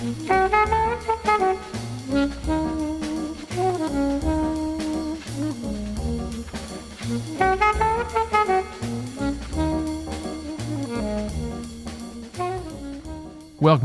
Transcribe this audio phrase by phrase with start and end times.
[0.00, 0.30] Welcome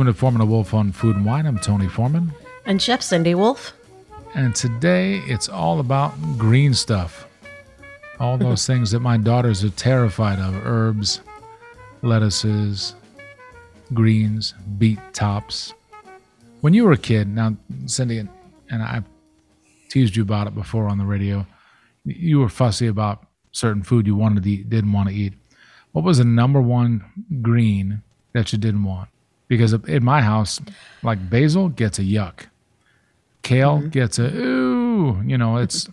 [0.05, 1.46] to Foreman and Wolf on Food and Wine.
[1.46, 2.32] I'm Tony Foreman.
[2.66, 3.73] And Chef Cindy Wolf.
[4.34, 7.27] And today it's all about green stuff.
[8.21, 11.20] All those things that my daughters are terrified of herbs,
[12.02, 12.96] lettuces,
[13.93, 15.74] greens, beet tops.
[16.65, 17.55] When you were a kid, now,
[17.86, 18.28] Cindy, and
[18.71, 19.04] I
[19.89, 21.46] teased you about it before on the radio,
[22.05, 25.33] you were fussy about certain food you wanted to eat, didn't want to eat.
[25.91, 27.04] What was the number one
[27.43, 28.01] green
[28.33, 29.10] that you didn't want?
[29.47, 30.60] Because in my house,
[31.04, 32.47] like basil gets a yuck,
[33.44, 33.89] kale Mm-hmm.
[33.89, 35.22] gets a ooh.
[35.23, 35.88] You know, it's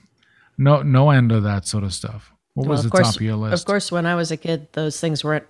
[0.57, 2.33] no no end of that sort of stuff.
[2.55, 3.63] What was the of course, top of your list?
[3.63, 5.45] Of course, when I was a kid, those things weren't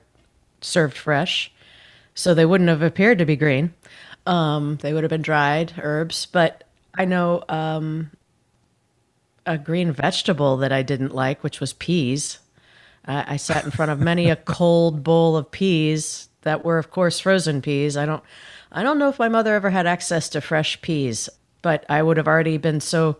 [0.60, 1.52] served fresh,
[2.12, 3.72] so they wouldn't have appeared to be green.
[4.26, 6.26] Um, they would have been dried herbs.
[6.26, 8.10] But I know um,
[9.46, 12.38] a green vegetable that I didn't like, which was peas.
[13.06, 16.90] I I sat in front of many a cold bowl of peas that were, of
[16.90, 17.96] course, frozen peas.
[17.96, 18.22] I don't,
[18.70, 21.28] I don't know if my mother ever had access to fresh peas,
[21.62, 23.18] but I would have already been so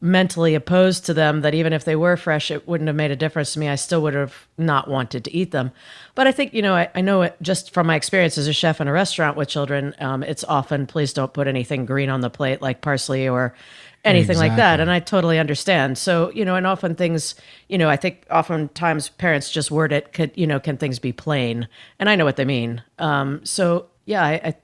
[0.00, 3.16] mentally opposed to them that even if they were fresh, it wouldn't have made a
[3.16, 3.68] difference to me.
[3.68, 5.72] I still would have not wanted to eat them.
[6.14, 8.52] But I think, you know, I, I know it just from my experience as a
[8.52, 12.20] chef in a restaurant with children, um, it's often, please don't put anything green on
[12.20, 13.54] the plate like parsley or
[14.04, 14.80] anything like that.
[14.80, 15.98] And I totally understand.
[15.98, 17.34] So, you know, and often things,
[17.68, 21.12] you know, I think oftentimes parents just word it, could, you know, can things be
[21.12, 21.68] plain?
[21.98, 22.82] And I know what they mean.
[22.98, 24.54] Um, so, yeah, I, I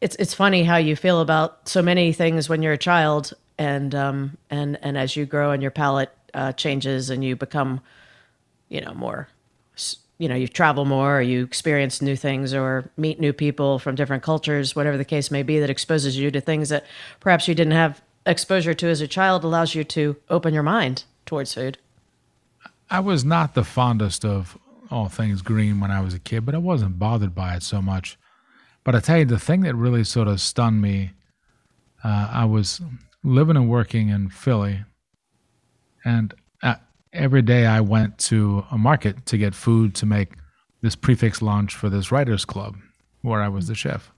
[0.00, 3.94] it's it's funny how you feel about so many things when you're a child, and
[3.94, 7.80] um and and as you grow and your palate uh, changes and you become,
[8.68, 9.28] you know, more,
[10.18, 13.94] you know, you travel more, or you experience new things, or meet new people from
[13.96, 16.86] different cultures, whatever the case may be, that exposes you to things that
[17.18, 21.04] perhaps you didn't have exposure to as a child, allows you to open your mind
[21.26, 21.78] towards food.
[22.88, 24.56] I was not the fondest of
[24.90, 27.82] all things green when I was a kid, but I wasn't bothered by it so
[27.82, 28.16] much.
[28.84, 31.10] But I tell you, the thing that really sort of stunned me,
[32.04, 32.80] uh, I was
[33.22, 34.84] living and working in Philly,
[36.04, 36.76] and uh,
[37.12, 40.32] every day I went to a market to get food to make
[40.82, 42.76] this prix fixe lunch for this writers club
[43.22, 44.10] where I was the chef.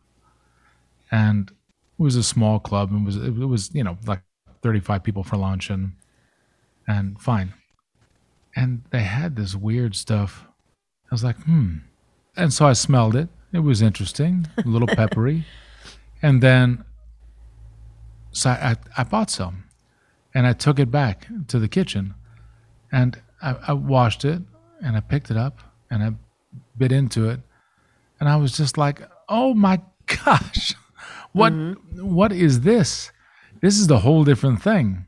[1.11, 4.23] And it was a small club and it was it was you know like
[4.63, 5.93] 35 people for lunch and
[6.87, 7.53] and fine
[8.55, 10.47] and they had this weird stuff.
[11.11, 11.79] I was like, hmm.
[12.37, 13.29] And so I smelled it.
[13.53, 15.45] It was interesting, a little peppery.
[16.23, 16.85] And then,
[18.33, 19.65] so I, I, bought some
[20.35, 22.15] and I took it back to the kitchen
[22.91, 24.43] and I, I washed it
[24.83, 25.61] and I picked it up
[25.91, 26.13] and I
[26.77, 27.41] bit into it.
[28.19, 29.81] And I was just like, oh my
[30.25, 30.75] gosh,
[31.33, 32.15] what, mm-hmm.
[32.15, 33.11] what is this?
[33.61, 35.07] This is the whole different thing.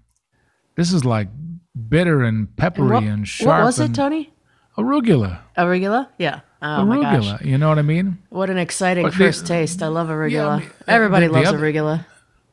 [0.76, 1.28] This is like
[1.88, 3.48] bitter and peppery what, and sharp.
[3.48, 4.32] what was it, Tony?
[4.76, 5.40] Arugula.
[5.56, 6.08] Arugula?
[6.18, 6.40] Yeah.
[6.60, 7.24] Oh my gosh.
[7.24, 7.44] arugula.
[7.44, 8.18] You know what I mean?
[8.28, 9.82] What an exciting But the- first taste.
[9.82, 10.30] I love arugula.
[10.30, 12.06] Yeah, I mean, Everybody the- the loves other- arugula.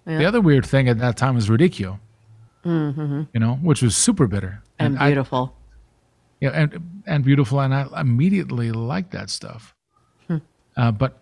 [0.05, 1.99] The other weird thing at that time was radicchio.
[2.65, 3.23] Mm-hmm.
[3.33, 5.55] You know, which was super bitter And I- beautiful.
[6.39, 9.73] yeah, and and beautiful, and I immediately liked that stuff.
[10.27, 10.37] Hmm.
[10.77, 11.17] Uh, but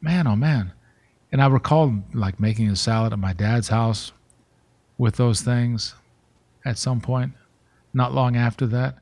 [0.00, 0.72] man, oh man,
[1.32, 4.12] and I recall like making a salad at my dad's house
[4.96, 5.94] with those things
[6.64, 7.32] at some point,
[7.92, 8.96] not long after that,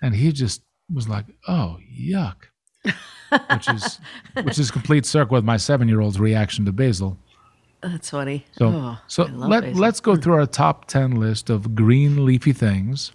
[0.00, 2.36] and he just was like, "Oh, yuck,"
[3.50, 3.98] which is
[4.44, 7.18] which is complete circle with my seven year old's reaction to basil.
[7.82, 8.46] That's funny.
[8.52, 9.80] So, Oh, so let, basil.
[9.80, 13.12] let's go through our top 10 list of green leafy things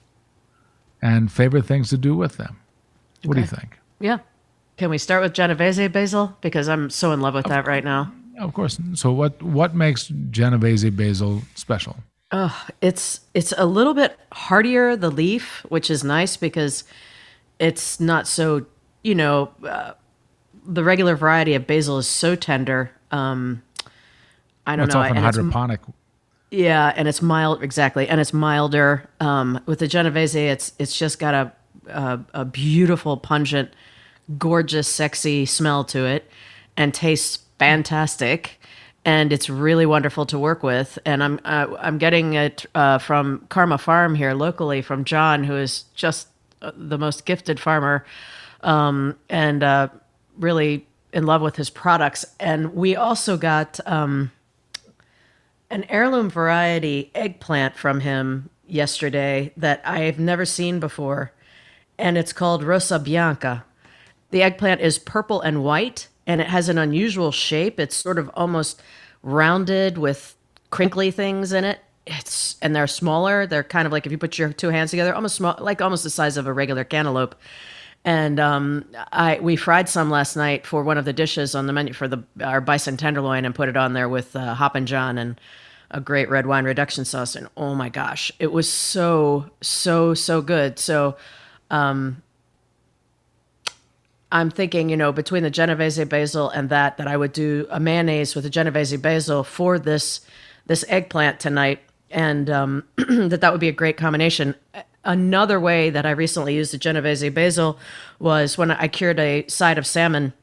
[1.01, 2.57] and favorite things to do with them.
[3.23, 3.77] What do you think?
[3.99, 4.19] Yeah.
[4.77, 6.37] Can we start with Genovese basil?
[6.41, 8.11] Because I'm so in love with that right now.
[8.39, 8.77] Of course.
[8.93, 11.97] So, what, what makes Genovese basil special?
[12.31, 16.83] Oh, It's it's a little bit hardier the leaf, which is nice because
[17.57, 18.65] it's not so
[19.01, 19.93] you know uh,
[20.65, 22.91] the regular variety of basil is so tender.
[23.11, 23.63] Um,
[24.67, 25.01] I don't It's know.
[25.01, 25.79] often and it's- hydroponic.
[26.51, 29.09] Yeah, and it's mild exactly, and it's milder.
[29.19, 31.51] Um, with the Genovese, it's it's just got a,
[31.89, 33.69] a a beautiful, pungent,
[34.37, 36.29] gorgeous, sexy smell to it,
[36.77, 38.59] and tastes fantastic.
[39.03, 40.97] And it's really wonderful to work with.
[41.05, 45.55] And I'm uh, I'm getting it uh, from Karma Farm here locally from John, who
[45.57, 46.29] is just
[46.61, 48.05] uh, the most gifted farmer,
[48.61, 49.89] um, and uh,
[50.37, 52.25] really in love with his products.
[52.39, 53.81] And we also got.
[53.85, 54.31] Um,
[55.69, 61.31] an heirloom variety eggplant from him yesterday that I've never seen before,
[61.97, 63.65] and it's called Rosa Bianca.
[64.31, 67.79] The eggplant is purple and white, and it has an unusual shape.
[67.79, 68.81] It's sort of almost
[69.23, 70.35] rounded with
[70.69, 71.79] crinkly things in it.
[72.05, 73.45] It's and they're smaller.
[73.45, 76.03] They're kind of like if you put your two hands together, almost small, like almost
[76.03, 77.35] the size of a regular cantaloupe.
[78.05, 81.73] And um, I we fried some last night for one of the dishes on the
[81.73, 85.17] menu for the our bison tenderloin and put it on there with uh, Hoppin' John
[85.17, 85.39] and
[85.91, 87.35] a great red wine reduction sauce.
[87.35, 90.79] And oh my gosh, it was so so so good.
[90.79, 91.17] So
[91.69, 92.21] um,
[94.31, 97.79] I'm thinking, you know, between the Genovese basil and that, that I would do a
[97.79, 100.21] mayonnaise with the Genovese basil for this
[100.65, 101.79] this eggplant tonight,
[102.11, 104.53] and um, that that would be a great combination.
[105.03, 107.79] Another way that I recently used the Genovese basil
[108.19, 110.33] was when I cured a side of salmon,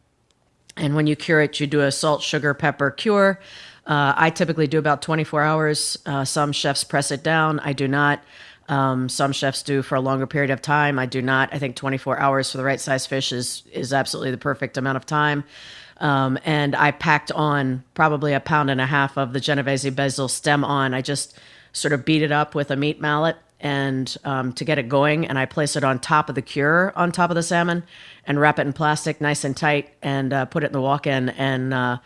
[0.77, 3.41] and when you cure it, you do a salt, sugar, pepper cure.
[3.87, 5.99] Uh, I typically do about 24 hours.
[6.07, 7.61] Uh, some chefs press it down.
[7.61, 8.23] I do not.
[8.69, 10.99] Um, some chefs do for a longer period of time.
[10.99, 11.53] I do not.
[11.53, 14.97] I think 24 hours for the right size fish is is absolutely the perfect amount
[14.97, 15.45] of time.
[15.99, 20.29] Um, and I packed on probably a pound and a half of the Genovese basil
[20.29, 20.95] stem on.
[20.95, 21.39] I just
[21.73, 25.27] sort of beat it up with a meat mallet and um, to get it going,
[25.27, 27.83] and I place it on top of the cure on top of the salmon
[28.27, 31.31] and wrap it in plastic nice and tight and uh, put it in the walk-in
[31.31, 31.75] and.
[31.75, 31.99] Uh,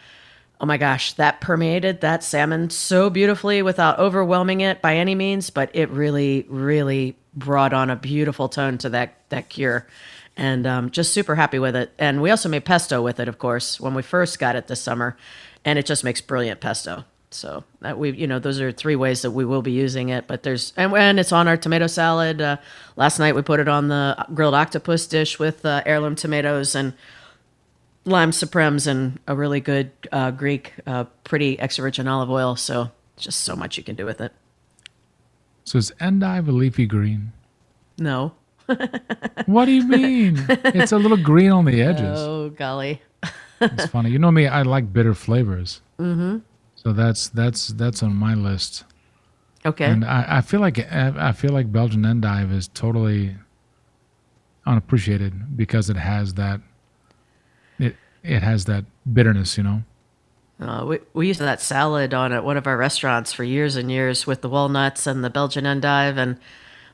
[0.60, 5.50] oh my gosh, that permeated that salmon so beautifully without overwhelming it by any means,
[5.50, 9.86] but it really, really brought on a beautiful tone to that that cure.
[10.36, 11.92] And um, just super happy with it.
[11.98, 14.80] And we also made pesto with it, of course, when we first got it this
[14.80, 15.16] summer,
[15.64, 17.04] and it just makes brilliant pesto.
[17.30, 20.26] So that we, you know, those are three ways that we will be using it.
[20.26, 22.40] But there's and, and it's on our tomato salad.
[22.40, 22.56] Uh,
[22.96, 26.94] last night we put it on the grilled octopus dish with uh, heirloom tomatoes and
[28.04, 32.56] lime supremes and a really good uh, Greek, uh, pretty extra virgin olive oil.
[32.56, 34.32] So just so much you can do with it.
[35.64, 37.32] So is endive a leafy green?
[37.98, 38.32] No.
[39.46, 40.44] what do you mean?
[40.48, 42.18] It's a little green on the edges.
[42.18, 43.02] Oh golly.
[43.60, 44.10] it's funny.
[44.10, 44.46] You know me.
[44.46, 45.80] I like bitter flavors.
[45.98, 46.38] Mm-hmm.
[46.82, 48.84] So that's that's that's on my list.
[49.66, 49.86] Okay.
[49.86, 53.36] And I, I feel like I feel like Belgian endive is totally
[54.64, 56.60] unappreciated because it has that
[57.78, 59.82] it it has that bitterness, you know.
[60.60, 63.90] Uh, we we used that salad on at one of our restaurants for years and
[63.90, 66.38] years with the walnuts and the Belgian endive and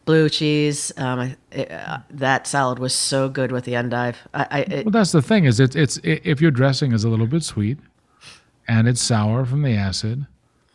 [0.06, 0.92] blue cheese.
[0.96, 4.16] Um, it, uh, that salad was so good with the endive.
[4.32, 7.10] I, I it, well, that's the thing is it's it's if your dressing is a
[7.10, 7.78] little bit sweet,
[8.68, 10.26] and it's sour from the acid,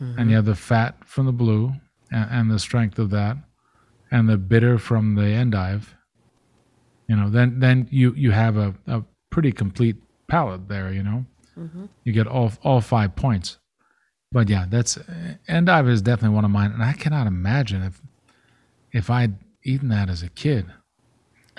[0.02, 0.20] mm-hmm.
[0.20, 1.74] and you have the fat from the blue
[2.12, 3.38] and, and, the strength of that,
[4.12, 5.96] and the bitter from the endive.
[7.08, 9.98] You know, then then you you have a, a pretty complete
[10.28, 10.92] palette there.
[10.92, 11.26] You know,
[11.58, 11.86] mm-hmm.
[12.04, 13.58] you get all all five points.
[14.32, 15.00] But yeah, that's
[15.48, 18.02] endive is definitely one of mine, and I cannot imagine if
[18.92, 20.68] if I'd eaten that as a kid.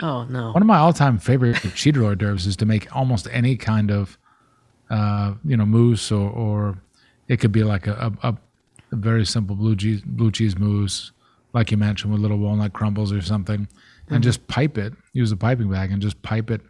[0.03, 0.53] Oh no!
[0.53, 4.19] One of my all-time favorite cheater hors d'oeuvres is to make almost any kind of,
[4.91, 6.79] uh, you know, mousse or, or
[7.29, 8.37] it could be like a, a,
[8.93, 11.13] a very simple blue cheese blue cheese mousse,
[11.53, 14.15] like you mentioned, with little walnut crumbles or something, mm-hmm.
[14.15, 14.93] and just pipe it.
[15.13, 16.61] Use a piping bag and just pipe it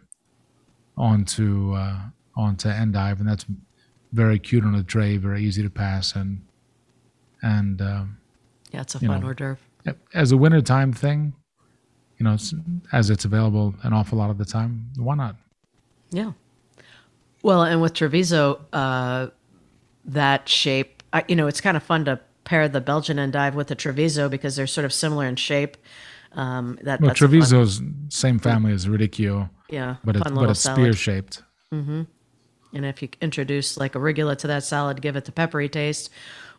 [0.97, 1.99] onto uh,
[2.35, 3.45] onto endive, and that's
[4.13, 6.41] very cute on a tray, very easy to pass, and
[7.41, 8.17] and um,
[8.71, 9.57] yeah, it's a fun know, hors d'oeuvre.
[10.13, 11.33] As a wintertime thing,
[12.19, 12.53] you know, it's,
[12.91, 15.37] as it's available an awful lot of the time, why not?
[16.11, 16.33] Yeah.
[17.43, 19.27] Well, and with Treviso, uh,
[20.05, 23.67] that shape, I, you know, it's kind of fun to pair the Belgian endive with
[23.67, 25.77] the Treviso because they're sort of similar in shape.
[26.33, 29.49] Um, that well, Treviso's same family as Radicchio.
[29.69, 31.43] Yeah, but it's but it's spear shaped.
[31.73, 32.03] Mm-hmm.
[32.73, 36.09] And if you introduce like a arugula to that salad, give it the peppery taste,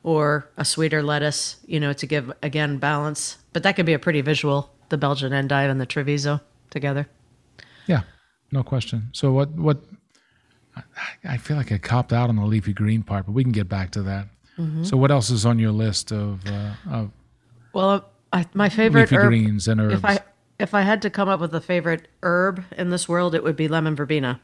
[0.03, 3.39] or a sweeter lettuce, you know, to give again balance.
[3.53, 7.09] But that could be a pretty visual, the Belgian endive and the Treviso together.
[7.87, 8.03] Yeah,
[8.51, 9.09] no question.
[9.13, 9.83] So what what
[11.25, 13.69] I feel like I copped out on the leafy green part, but we can get
[13.69, 14.29] back to that.
[14.59, 14.85] Mm-hmm.
[14.85, 17.11] So what else is on your list of uh, of
[17.73, 19.95] well, I, my favorite leafy herb, greens and herbs?
[19.95, 20.21] If I
[20.59, 23.57] if I had to come up with a favorite herb in this world, it would
[23.57, 24.41] be lemon verbena.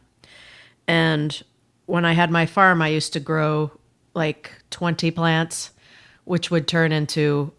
[0.87, 1.43] And
[1.87, 3.71] when I had my farm, I used to grow
[4.15, 5.71] like 20 plants,
[6.25, 7.53] which would turn into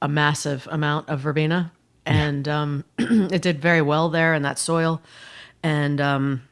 [0.00, 1.72] a massive amount of verbena.
[2.06, 5.02] And um, it did very well there in that soil.
[5.62, 6.42] And um,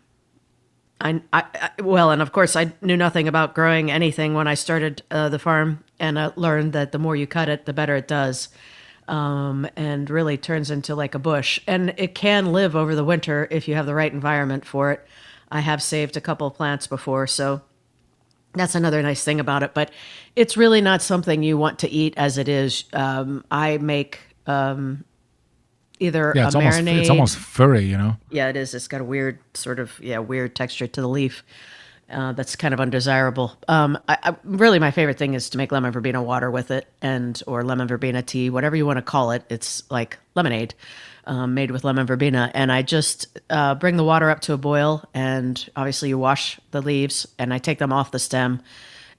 [1.00, 5.02] I, I, well, and of course, I knew nothing about growing anything when I started
[5.10, 8.08] uh, the farm, and I learned that the more you cut it, the better it
[8.08, 8.48] does
[9.08, 11.60] um, and really turns into like a bush.
[11.66, 15.06] And it can live over the winter if you have the right environment for it.
[15.50, 17.62] I have saved a couple plants before, so
[18.52, 19.72] that's another nice thing about it.
[19.72, 19.90] But
[20.36, 22.84] it's really not something you want to eat as it is.
[22.92, 25.04] Um, I make um,
[26.00, 27.00] either yeah, it's a almost, marinade.
[27.00, 28.16] It's almost furry, you know.
[28.30, 28.74] Yeah, it is.
[28.74, 31.42] It's got a weird sort of yeah weird texture to the leaf.
[32.10, 33.56] uh, that's kind of undesirable.
[33.66, 36.86] Um, I, I, really, my favorite thing is to make lemon verbena water with it,
[37.02, 39.44] and or lemon verbena tea, whatever you want to call it.
[39.50, 40.74] It's like lemonade
[41.26, 44.58] um, made with lemon verbena, and I just uh, bring the water up to a
[44.58, 48.62] boil, and obviously you wash the leaves, and I take them off the stem,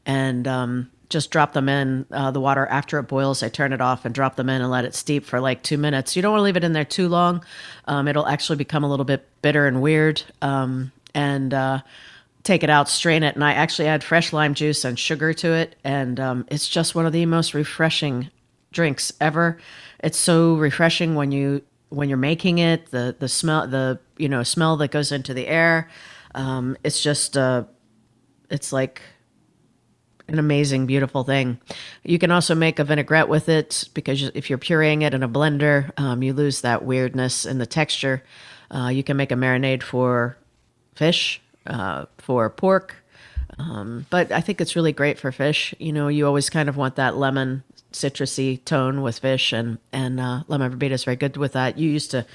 [0.05, 3.41] and um, just drop them in uh, the water after it boils.
[3.41, 5.77] I turn it off and drop them in and let it steep for like two
[5.77, 6.15] minutes.
[6.15, 7.43] You don't want to leave it in there too long;
[7.85, 10.21] um, it'll actually become a little bit bitter and weird.
[10.41, 11.81] Um, and uh,
[12.43, 15.53] take it out, strain it, and I actually add fresh lime juice and sugar to
[15.53, 18.29] it, and um, it's just one of the most refreshing
[18.71, 19.59] drinks ever.
[20.03, 24.43] It's so refreshing when you when you're making it, the the smell, the you know
[24.43, 25.89] smell that goes into the air.
[26.35, 27.63] Um, it's just uh,
[28.49, 29.01] it's like
[30.31, 31.59] an amazing, beautiful thing.
[32.03, 35.29] You can also make a vinaigrette with it because if you're pureeing it in a
[35.29, 38.23] blender, um, you lose that weirdness in the texture.
[38.71, 40.37] Uh, you can make a marinade for
[40.95, 42.95] fish, uh, for pork.
[43.57, 45.73] Um, but I think it's really great for fish.
[45.79, 50.19] You know, you always kind of want that lemon citrusy tone with fish, and and
[50.19, 51.77] uh, lemon verbena is very good with that.
[51.77, 52.25] You used to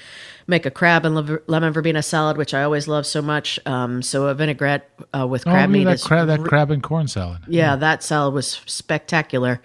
[0.47, 3.59] make a crab and lemon verbena salad, which I always love so much.
[3.65, 6.83] Um, so a vinaigrette uh, with crab oh, meat that is crab, that crab and
[6.83, 7.39] corn salad.
[7.47, 7.75] Yeah, yeah.
[7.77, 9.61] that salad was spectacular.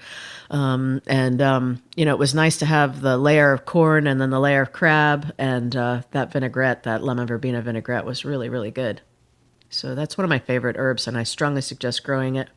[0.50, 4.20] Um, and um, you know, it was nice to have the layer of corn and
[4.20, 8.48] then the layer of crab, and uh, that vinaigrette, that lemon verbena vinaigrette, was really
[8.48, 9.00] really good.
[9.70, 12.48] So that's one of my favorite herbs, and I strongly suggest growing it.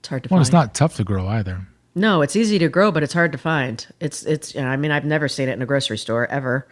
[0.00, 0.38] It's hard to find.
[0.38, 0.48] well, find.
[0.48, 1.66] it's not tough to grow either.
[1.94, 3.86] No, it's easy to grow, but it's hard to find.
[3.98, 4.54] It's it's.
[4.54, 6.68] You know, I mean, I've never seen it in a grocery store ever.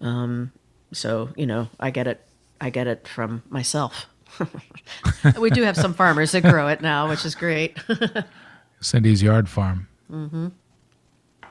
[0.00, 0.52] Um,
[0.92, 2.24] so you know, I get it.
[2.60, 4.06] I get it from myself.
[5.38, 7.76] we do have some farmers that grow it now, which is great.
[8.80, 9.88] Cindy's yard farm.
[10.10, 10.48] Mm-hmm.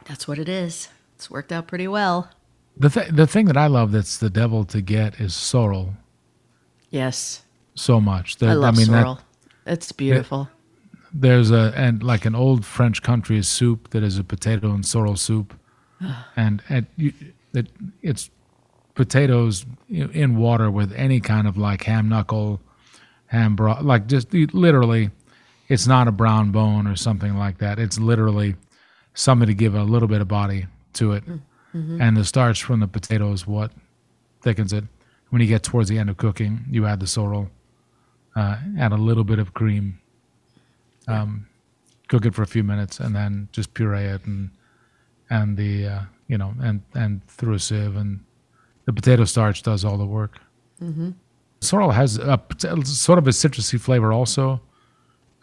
[0.06, 0.90] That's what it is.
[1.16, 2.30] It's worked out pretty well.
[2.78, 5.94] The th- the thing that I love that's the devil to get is sorrel.
[6.90, 7.44] Yes.
[7.76, 8.38] So much.
[8.38, 9.20] The, I love I mean, sorrel.
[9.66, 10.44] That, it's beautiful.
[10.44, 10.61] It,
[11.14, 15.16] there's a and like an old French country soup that is a potato and sorrel
[15.16, 15.58] soup,
[16.36, 17.14] and and you,
[17.54, 17.68] it,
[18.02, 18.30] it's
[18.94, 22.62] potatoes in water with any kind of like ham knuckle,
[23.28, 25.10] ham broth, like just literally,
[25.68, 27.80] it's not a brown bone or something like that.
[27.80, 28.56] It's literally
[29.14, 32.02] something to give a little bit of body to it, mm-hmm.
[32.02, 33.72] and the starch from the potato is what
[34.42, 34.84] thickens it.
[35.30, 37.50] When you get towards the end of cooking, you add the sorrel,
[38.36, 40.01] uh, add a little bit of cream,
[41.12, 41.48] um,
[42.08, 44.52] cook it for a few minutes, and then just puree it and
[45.30, 48.20] and the uh, you know and and through a sieve, and
[48.86, 50.40] the potato starch does all the work.
[50.82, 51.12] Mm-hmm.
[51.62, 52.40] Sorrel has a,
[52.86, 54.62] sort of a citrusy flavor also,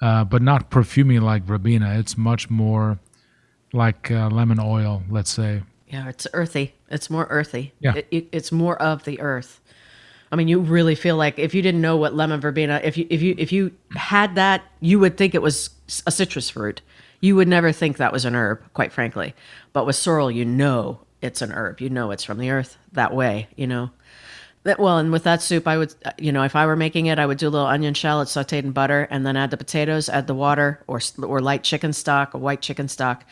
[0.02, 1.96] uh, but not perfumey like verbena.
[1.98, 2.98] It's much more
[3.72, 5.62] like uh, lemon oil, let's say.
[5.87, 6.75] Yeah, it's earthy.
[6.90, 7.72] It's more earthy.
[7.80, 9.60] Yeah, it, it, it's more of the earth.
[10.30, 13.06] I mean, you really feel like if you didn't know what lemon verbena, if you
[13.11, 15.70] if you if you had that, you would think it was
[16.06, 16.82] a citrus fruit.
[17.20, 19.35] You would never think that was an herb, quite frankly.
[19.73, 21.80] But with sorrel, you know it's an herb.
[21.80, 23.49] You know it's from the earth that way.
[23.56, 23.90] You know.
[24.64, 27.06] That, well, and with that soup, I would, uh, you know, if I were making
[27.06, 29.56] it, I would do a little onion shallot sautéed in butter, and then add the
[29.56, 33.25] potatoes, add the water, or or light chicken stock, or white chicken stock,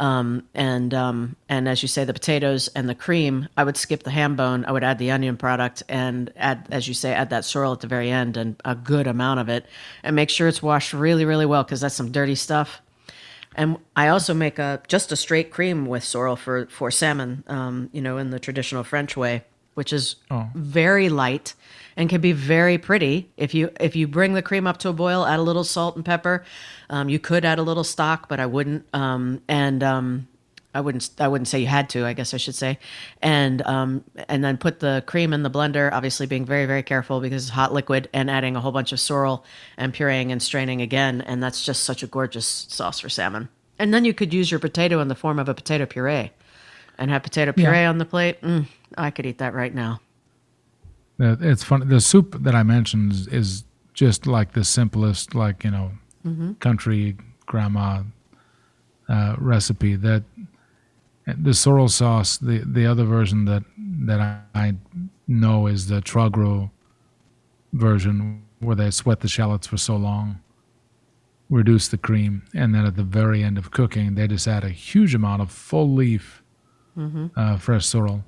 [0.00, 3.48] um, and um, and as you say, the potatoes and the cream.
[3.56, 4.64] I would skip the ham bone.
[4.64, 7.80] I would add the onion product and add, as you say, add that sorrel at
[7.80, 9.66] the very end and a good amount of it,
[10.02, 12.80] and make sure it's washed really, really well because that's some dirty stuff.
[13.54, 17.90] And I also make a just a straight cream with sorrel for for salmon, um,
[17.92, 19.44] you know, in the traditional French way,
[19.80, 20.46] which is oh.
[20.54, 21.54] very light
[21.96, 23.30] and can be very pretty.
[23.38, 25.96] If you if you bring the cream up to a boil add a little salt
[25.96, 26.44] and pepper.
[26.90, 30.28] Um, you could add a little stock but i wouldn't um, and um,
[30.74, 32.78] i wouldn't i wouldn't say you had to i guess i should say.
[33.22, 37.22] And um, and then put the cream in the blender obviously being very very careful
[37.22, 39.46] because it's hot liquid and adding a whole bunch of sorrel
[39.78, 41.22] and pureeing and straining again.
[41.22, 43.48] And that's just such a gorgeous sauce for salmon.
[43.78, 46.32] And then you could use your potato in the form of a potato puree
[46.98, 47.88] and have potato puree yeah.
[47.88, 48.40] on the plate.
[48.42, 48.66] Mm,
[48.98, 50.00] i could eat that right now
[51.20, 51.86] it's funny.
[51.86, 55.92] The soup that I mentioned is, is just like the simplest, like you know,
[56.24, 56.54] mm-hmm.
[56.54, 57.16] country
[57.46, 58.02] grandma
[59.08, 59.96] uh, recipe.
[59.96, 60.22] That
[61.26, 63.64] the sorrel sauce, the the other version that
[64.06, 64.74] that I, I
[65.28, 66.70] know is the Troisgros
[67.74, 70.40] version, where they sweat the shallots for so long,
[71.50, 74.70] reduce the cream, and then at the very end of cooking, they just add a
[74.70, 76.42] huge amount of full leaf
[76.96, 77.26] mm-hmm.
[77.36, 78.24] uh, fresh sorrel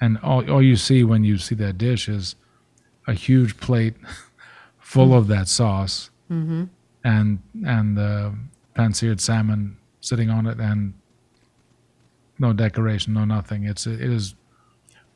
[0.00, 2.36] and all, all you see when you see that dish is
[3.06, 3.94] a huge plate
[4.78, 5.14] full mm-hmm.
[5.14, 6.64] of that sauce mm-hmm.
[7.04, 8.34] and and the
[8.74, 10.94] pan-seared salmon sitting on it and
[12.38, 14.34] no decoration no nothing it's it is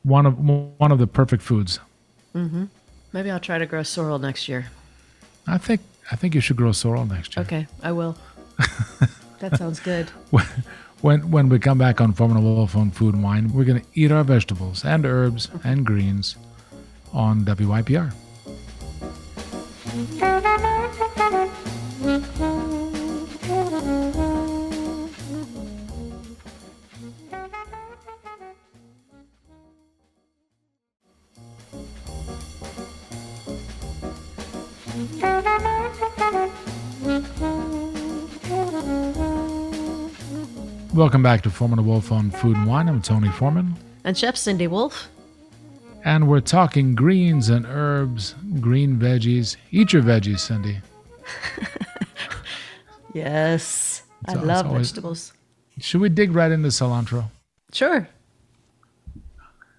[0.03, 1.79] one of one of the perfect foods
[2.35, 2.65] mm-hmm.
[3.13, 4.71] Maybe I'll try to grow sorrel next year.
[5.47, 5.81] I think
[6.13, 7.45] I think you should grow sorrel next year.
[7.45, 8.17] Okay, I will.
[9.41, 10.11] that sounds good.
[11.01, 13.81] When when we come back on Foreman and Wolf on Food and Wine, we're gonna
[13.95, 16.37] eat our vegetables and herbs and greens
[17.15, 18.13] on WYPR.
[41.01, 42.87] Welcome back to Foreman and Wolf on Food and Wine.
[42.87, 43.75] I'm Tony Foreman.
[44.05, 45.09] And Chef Cindy Wolf.
[46.05, 49.57] And we're talking greens and herbs, green veggies.
[49.71, 50.81] Eat your veggies, Cindy.
[53.15, 55.33] Yes, I It's- it's love always- vegetables.
[55.81, 57.31] Should we dig right into cilantro?
[57.73, 58.07] Sure,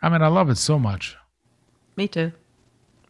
[0.02, 1.18] I mean, I love it so much.
[1.96, 2.32] me too.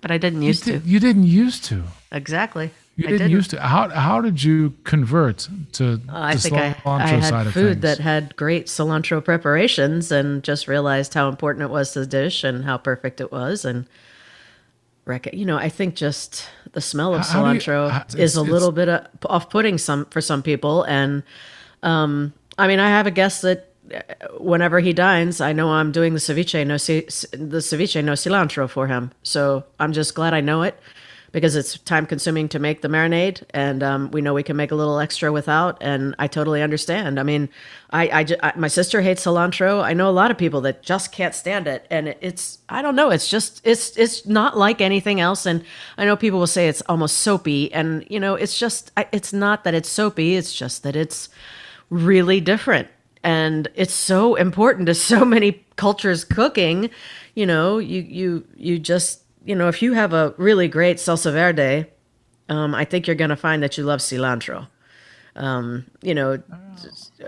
[0.01, 0.79] But I didn't used you, to.
[0.79, 1.83] did, you didn't used to.
[2.11, 2.71] Exactly.
[2.98, 3.31] You didn't, didn't.
[3.31, 3.62] used to.
[3.62, 7.81] How how did you convert to I the think I, cilantro I side had food
[7.83, 12.43] that had great cilantro preparations and just realized how important it was to the dish
[12.43, 13.88] and how perfect it was and
[15.05, 18.13] rec- you know I think just the smell of How- how you- cilantro how- is
[18.15, 21.24] it's- a little bit uh, off-putting some for some people and
[21.83, 24.01] um, I mean I have a guest that uh,
[24.38, 28.88] whenever he dines I know I'm doing the ceviche no the ceviche no cilantro for
[28.88, 30.77] him so I'm just glad I know it
[31.31, 34.71] because it's time consuming to make the marinade and um, we know we can make
[34.71, 37.19] a little extra without and i totally understand.
[37.19, 37.50] I mean
[37.91, 39.83] I, I, I- my sister hates cilantro.
[39.83, 42.95] I know a lot of people that just can't stand it and it's i don't
[42.95, 45.63] know it's just it's it's not like anything else and
[45.97, 49.63] i know people will say it's almost soapy and you know it's just it's not
[49.63, 51.29] that it's soapy it's just that it's
[51.89, 52.88] really different
[53.23, 56.89] and it's so important to so many cultures cooking.
[57.35, 61.31] You know you you you just you know if you have a really great salsa
[61.31, 61.85] verde
[62.50, 64.68] um, i think you're going to find that you love cilantro.
[65.35, 66.42] Um, you know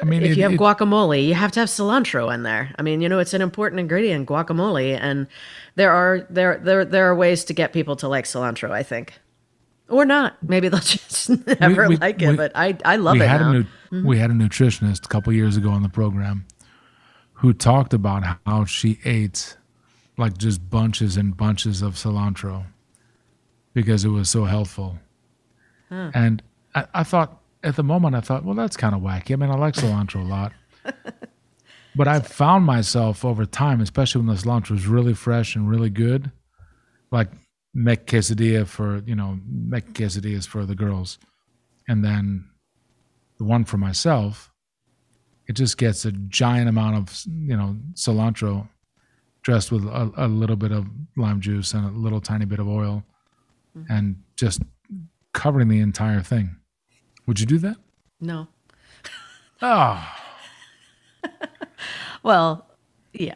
[0.01, 2.73] I mean, if it- you have it- guacamole you have to have cilantro in there.
[2.77, 5.27] I mean you know it's an important ingredient in guacamole and
[5.75, 9.13] there are there there there are ways to get people to like cilantro i think.
[9.89, 10.35] Or not.
[10.41, 11.29] Maybe they'll just
[11.61, 13.51] never we- like it we- but i i love we it had now.
[13.51, 16.45] a nu- we had a nutritionist a couple years ago on the program
[17.39, 19.55] who talked about how she ate
[20.17, 22.65] like just bunches and bunches of cilantro
[23.73, 24.99] because it was so helpful.
[26.13, 26.41] And
[26.75, 29.33] I, I thought at the moment I thought, well, that's kind of wacky.
[29.33, 30.53] I mean, I like cilantro a lot.
[31.95, 35.89] But I've found myself over time, especially when the cilantro is really fresh and really
[35.89, 36.31] good,
[37.11, 37.29] like
[37.73, 41.19] make quesadilla for, you know, make quesadillas for the girls.
[41.87, 42.45] And then
[43.37, 44.51] the one for myself,
[45.47, 48.67] it just gets a giant amount of, you know, cilantro
[49.43, 52.67] dressed with a, a little bit of lime juice and a little tiny bit of
[52.67, 53.03] oil
[53.89, 54.61] and just
[55.33, 56.55] covering the entire thing.
[57.27, 57.75] Would you do that?
[58.21, 58.47] no
[59.61, 60.05] Oh,
[62.23, 62.65] well
[63.13, 63.35] yeah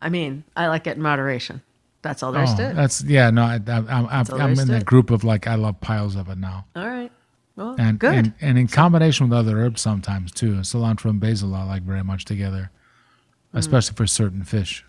[0.00, 1.60] i mean i like it in moderation
[2.02, 3.28] that's all there is oh, to it that's yeah.
[3.30, 6.28] No, I, I, I'm I'm, I'm in that group of like I love piles of
[6.28, 7.10] it now, all right
[7.56, 10.52] well and good and, and in combination with other herbs sometimes too.
[10.60, 12.70] Cilantro and basil I like very much together,
[13.52, 13.58] Mm.
[13.58, 14.84] especially for certain fish.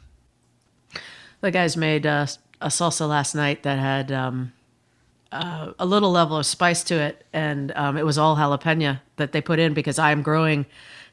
[1.41, 2.27] The guys made uh,
[2.59, 4.51] a salsa last night that had um,
[5.31, 9.31] uh, a little level of spice to it, and um, it was all jalapeno that
[9.31, 10.65] they put in because I am growing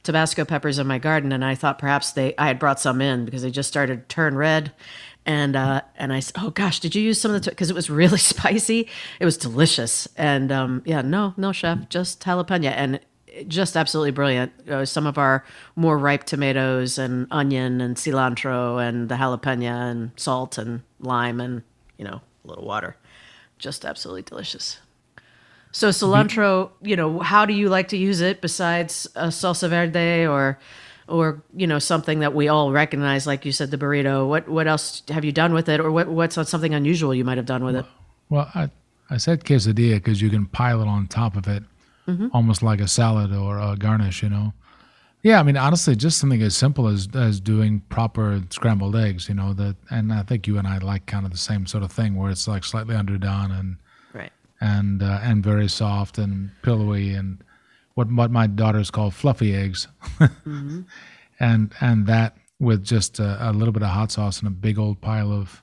[0.03, 3.25] Tabasco peppers in my garden, and I thought perhaps they I had brought some in
[3.25, 4.73] because they just started to turn red.
[5.25, 7.75] And uh, and I said, oh gosh, did you use some of the because it
[7.75, 8.89] was really spicy.
[9.21, 13.01] It was delicious, and um, yeah, no, no, chef, just jalapeno, and
[13.49, 14.53] just absolutely brilliant.
[14.89, 15.45] Some of our
[15.75, 21.63] more ripe tomatoes and onion and cilantro and the jalapeno and salt and lime and
[21.99, 22.97] you know a little water,
[23.59, 24.79] just absolutely delicious.
[25.73, 30.27] So cilantro, you know, how do you like to use it besides a salsa verde
[30.27, 30.59] or,
[31.07, 34.27] or you know, something that we all recognize, like you said, the burrito?
[34.27, 37.37] What what else have you done with it, or what what's something unusual you might
[37.37, 37.85] have done with it?
[38.31, 38.71] Well, I,
[39.11, 41.63] I said quesadilla because you can pile it on top of it,
[42.33, 44.53] almost like a salad or a garnish, you know.
[45.23, 49.35] Yeah, I mean, honestly, just something as simple as as doing proper scrambled eggs, you
[49.35, 49.53] know.
[49.55, 52.15] That, and I think you and I like kind of the same sort of thing,
[52.15, 53.77] where it's like slightly underdone and
[54.13, 54.33] Right.
[54.61, 57.43] and uh, and very soft and pillowy and
[57.95, 59.89] what what my daughters call fluffy eggs,
[61.41, 64.79] and and that with just a, a little bit of hot sauce and a big
[64.79, 65.63] old pile of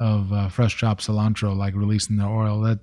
[0.00, 2.60] of uh, fresh chopped cilantro, like releasing the oil.
[2.60, 2.80] That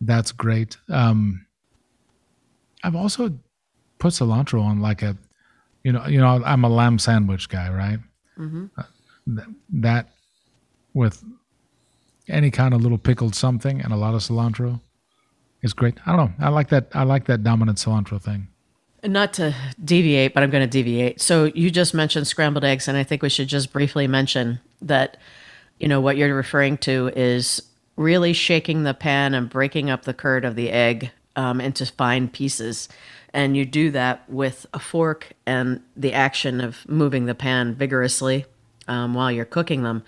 [0.00, 0.76] that's great.
[0.88, 1.46] Um,
[2.82, 3.38] I've also
[3.98, 5.16] put cilantro on like a,
[5.84, 7.98] you know, you know, I'm a lamb sandwich guy, right?
[8.76, 8.82] Uh,
[9.26, 10.08] th- that
[10.94, 11.22] with
[12.28, 14.80] any kind of little pickled something and a lot of cilantro
[15.62, 15.94] is great.
[16.06, 16.46] I don't know.
[16.46, 16.88] I like that.
[16.94, 18.48] I like that dominant cilantro thing.
[19.04, 21.20] Not to deviate, but I'm going to deviate.
[21.20, 25.16] So you just mentioned scrambled eggs, and I think we should just briefly mention that,
[25.80, 27.62] you know, what you're referring to is
[27.96, 32.28] really shaking the pan and breaking up the curd of the egg um, into fine
[32.28, 32.88] pieces.
[33.32, 38.44] And you do that with a fork and the action of moving the pan vigorously
[38.88, 40.02] um, while you're cooking them.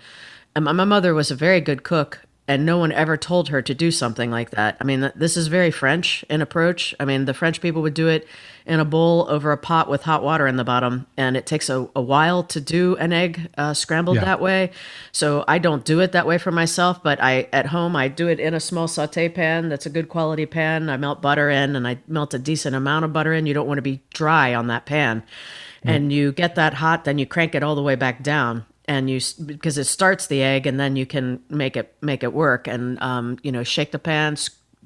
[0.55, 3.73] And my mother was a very good cook, and no one ever told her to
[3.73, 4.77] do something like that.
[4.79, 6.93] I mean, this is very French in approach.
[6.99, 8.27] I mean, the French people would do it
[8.67, 11.69] in a bowl over a pot with hot water in the bottom, and it takes
[11.69, 14.25] a, a while to do an egg uh, scrambled Yeah.
[14.25, 14.71] that way.
[15.11, 18.27] So I don't do it that way for myself, but I at home I do
[18.27, 20.89] it in a small saute pan that's a good quality pan.
[20.89, 23.45] I melt butter in, and I melt a decent amount of butter in.
[23.47, 25.23] You don't want to be dry on that pan,
[25.83, 29.09] and you get that hot, then you crank it all the way back down and
[29.09, 32.67] you because it starts the egg and then you can make it make it work.
[32.67, 34.37] And um, you know shake the pan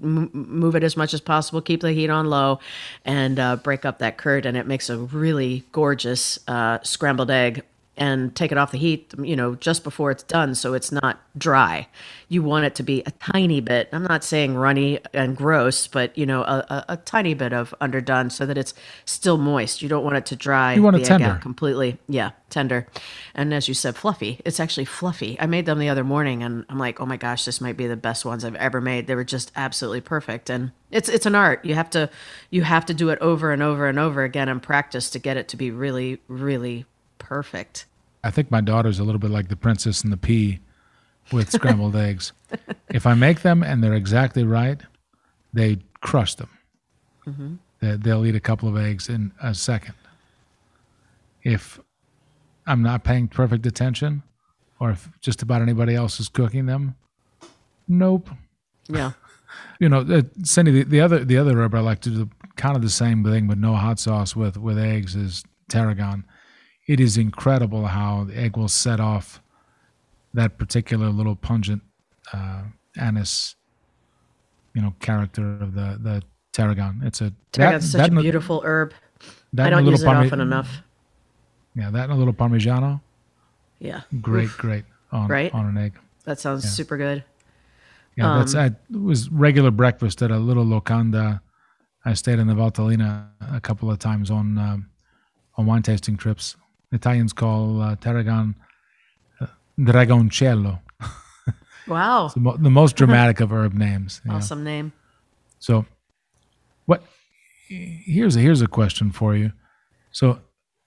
[0.02, 2.60] move it as much as possible keep the heat on low
[3.04, 4.46] and uh, break up that curd.
[4.46, 7.64] And it makes a really gorgeous uh, scrambled egg
[8.00, 11.20] and take it off the heat you know just before it's done so it's not
[11.38, 11.88] dry.
[12.30, 16.16] You want it to be a tiny bit i'm not saying runny and gross but
[16.18, 18.74] you know a, a, a tiny bit of underdone so that it's
[19.06, 19.82] still moist.
[19.82, 21.26] You don't want it to dry You want it the egg tender.
[21.36, 21.98] out completely.
[22.08, 22.88] Yeah tender.
[23.36, 24.42] And as you said fluffy.
[24.46, 25.38] It's actually fluffy.
[25.40, 27.88] I made them the other morning and i'm like oh my gosh this might be
[27.88, 29.08] the best ones i've ever made.
[29.08, 30.50] They were just absolutely perfect.
[30.50, 31.64] And it's it's an art.
[31.66, 32.10] You have to
[32.50, 35.38] you have to do it over and over and over again and practice to get
[35.38, 36.86] it to be really really
[37.20, 37.86] perfect
[38.24, 40.60] I think my daughter's a little bit like the princess and the pea
[41.32, 42.34] with scrambled eggs.
[42.90, 44.82] If I make them and they're exactly right,
[45.54, 46.50] they crush them.
[47.80, 49.94] They, they'll eat a couple of eggs in a second.
[51.44, 51.80] If
[52.66, 54.24] I'm not paying perfect attention,
[54.80, 56.96] or if just about anybody else is cooking them,
[57.88, 58.30] nope.
[58.88, 59.12] yeah
[59.80, 62.76] You know, uh, Cindy, the, the other the other herb I like to do kind
[62.76, 66.24] of the same thing, but no hot sauce with with eggs is tarragon.
[66.90, 69.42] It is incredible how the egg will set off
[70.34, 71.84] that particular little pungent
[72.34, 72.64] uh,
[72.98, 73.56] anise,
[74.74, 77.02] you know, character of the the tarragon.
[77.04, 78.94] It's a Tarragon's such that a beautiful herb
[79.54, 80.82] that i don't use it parme- often enough
[81.76, 83.02] Yeah, that and a little parmigiano.
[83.80, 85.54] yeah Great, great on Right?
[85.54, 85.94] on an egg.
[86.26, 87.24] that sounds super good
[88.16, 91.42] Yeah, that's Um, I it was regular breakfast at a little locanda.
[92.04, 94.90] I stayed in the Valtellina a couple of times on um,
[95.58, 96.56] on wine tasting trips.
[96.92, 98.56] Italians call uh, tarragon
[99.40, 99.48] uh,
[99.80, 100.80] dragoncello,
[101.88, 104.22] wow the, mo- the most dramatic of herb names.
[104.26, 104.36] know.
[104.36, 104.92] awesome name
[105.60, 105.86] So,
[106.86, 107.04] what?
[107.68, 109.52] Here's a here's a question for you.
[110.12, 110.40] So,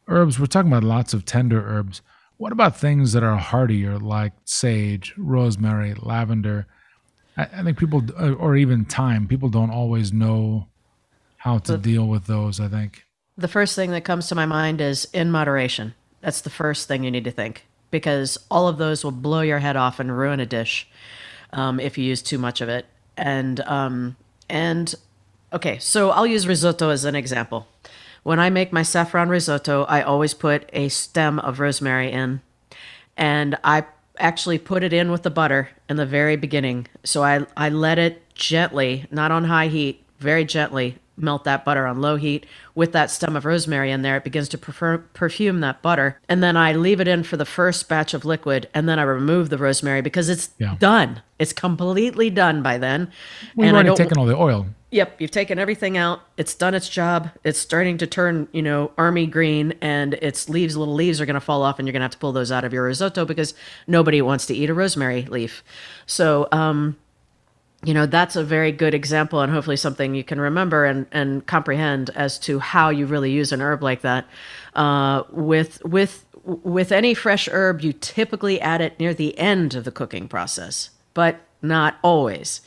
[0.08, 0.38] herbs.
[0.40, 2.02] We're talking about lots of tender herbs.
[2.38, 6.66] What about things that are hardier, like sage, rosemary, lavender?
[7.36, 9.28] I, I think people, or even thyme.
[9.28, 10.66] People don't always know
[11.36, 12.58] how to deal with those.
[12.58, 13.04] I think.
[13.36, 15.94] The first thing that comes to my mind is in moderation.
[16.20, 19.58] That's the first thing you need to think because all of those will blow your
[19.58, 20.86] head off and ruin a dish
[21.52, 22.86] um, if you use too much of it.
[23.16, 24.16] And um,
[24.48, 24.94] and
[25.52, 27.66] okay, so I'll use risotto as an example.
[28.22, 32.40] When I make my saffron risotto, I always put a stem of rosemary in,
[33.16, 33.84] and I
[34.18, 36.86] actually put it in with the butter in the very beginning.
[37.02, 41.86] So I I let it gently, not on high heat, very gently melt that butter
[41.86, 44.16] on low heat with that stem of rosemary in there.
[44.16, 47.88] It begins to perfume that butter, and then I leave it in for the first
[47.88, 50.76] batch of liquid, and then I remove the rosemary because it's Yeah.
[50.78, 51.20] done.
[51.38, 53.10] It's completely done by then.
[53.56, 54.66] We've and already taken all the oil.
[54.90, 56.20] Yep, you've taken everything out.
[56.36, 57.30] It's done its job.
[57.44, 61.34] It's starting to turn, you know, army green, and its leaves, little leaves, are going
[61.34, 63.24] to fall off, and you're going to have to pull those out of your risotto
[63.24, 63.54] because
[63.86, 65.64] nobody wants to eat a rosemary leaf.
[66.04, 66.96] So, um,
[67.84, 71.44] you know, that's a very good example, and hopefully something you can remember and and
[71.46, 74.26] comprehend as to how you really use an herb like that.
[74.74, 79.84] Uh, with with with any fresh herb, you typically add it near the end of
[79.84, 82.60] the cooking process, but not always.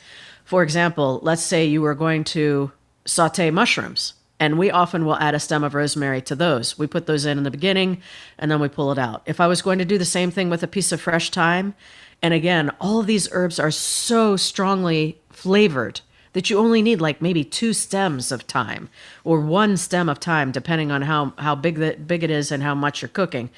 [0.44, 2.70] For example, let's say you were going to
[3.06, 6.78] saute mushrooms, and we often will add a stem of rosemary to those.
[6.78, 8.02] We put those in in the beginning,
[8.38, 9.22] and then we pull it out.
[9.24, 11.74] If I was going to do the same thing with a piece of fresh thyme,
[12.22, 16.00] and again, all of these herbs are so strongly flavored
[16.36, 18.90] that you only need like maybe two stems of thyme
[19.24, 22.62] or one stem of thyme, depending on how, how big the, big it is and
[22.62, 23.48] how much you're cooking.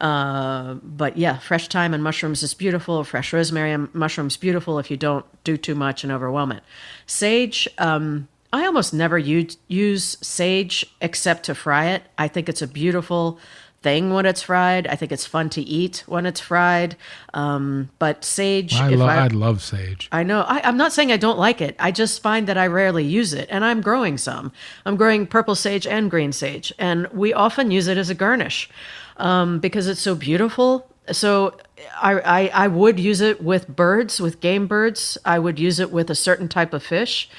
[0.00, 3.02] Uh, but yeah, fresh thyme and mushrooms is beautiful.
[3.02, 6.62] Fresh rosemary and mushrooms beautiful if you don't do too much and overwhelm it.
[7.06, 12.04] Sage, um, I almost never use, use sage except to fry it.
[12.18, 13.40] I think it's a beautiful
[13.82, 14.86] thing when it's fried.
[14.86, 16.96] I think it's fun to eat when it's fried.
[17.34, 20.08] Um, but sage, I, if lo- I, I love sage.
[20.10, 20.42] I know.
[20.42, 21.76] I, I'm not saying I don't like it.
[21.78, 24.52] I just find that I rarely use it, and I'm growing some.
[24.84, 28.68] I'm growing purple sage and green sage, and we often use it as a garnish
[29.16, 30.88] um, because it's so beautiful.
[31.10, 31.56] So
[32.00, 35.16] I, I I would use it with birds, with game birds.
[35.24, 37.30] I would use it with a certain type of fish.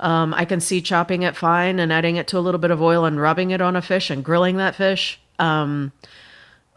[0.00, 2.80] Um, I can see chopping it fine and adding it to a little bit of
[2.80, 5.20] oil and rubbing it on a fish and grilling that fish.
[5.38, 5.92] Um,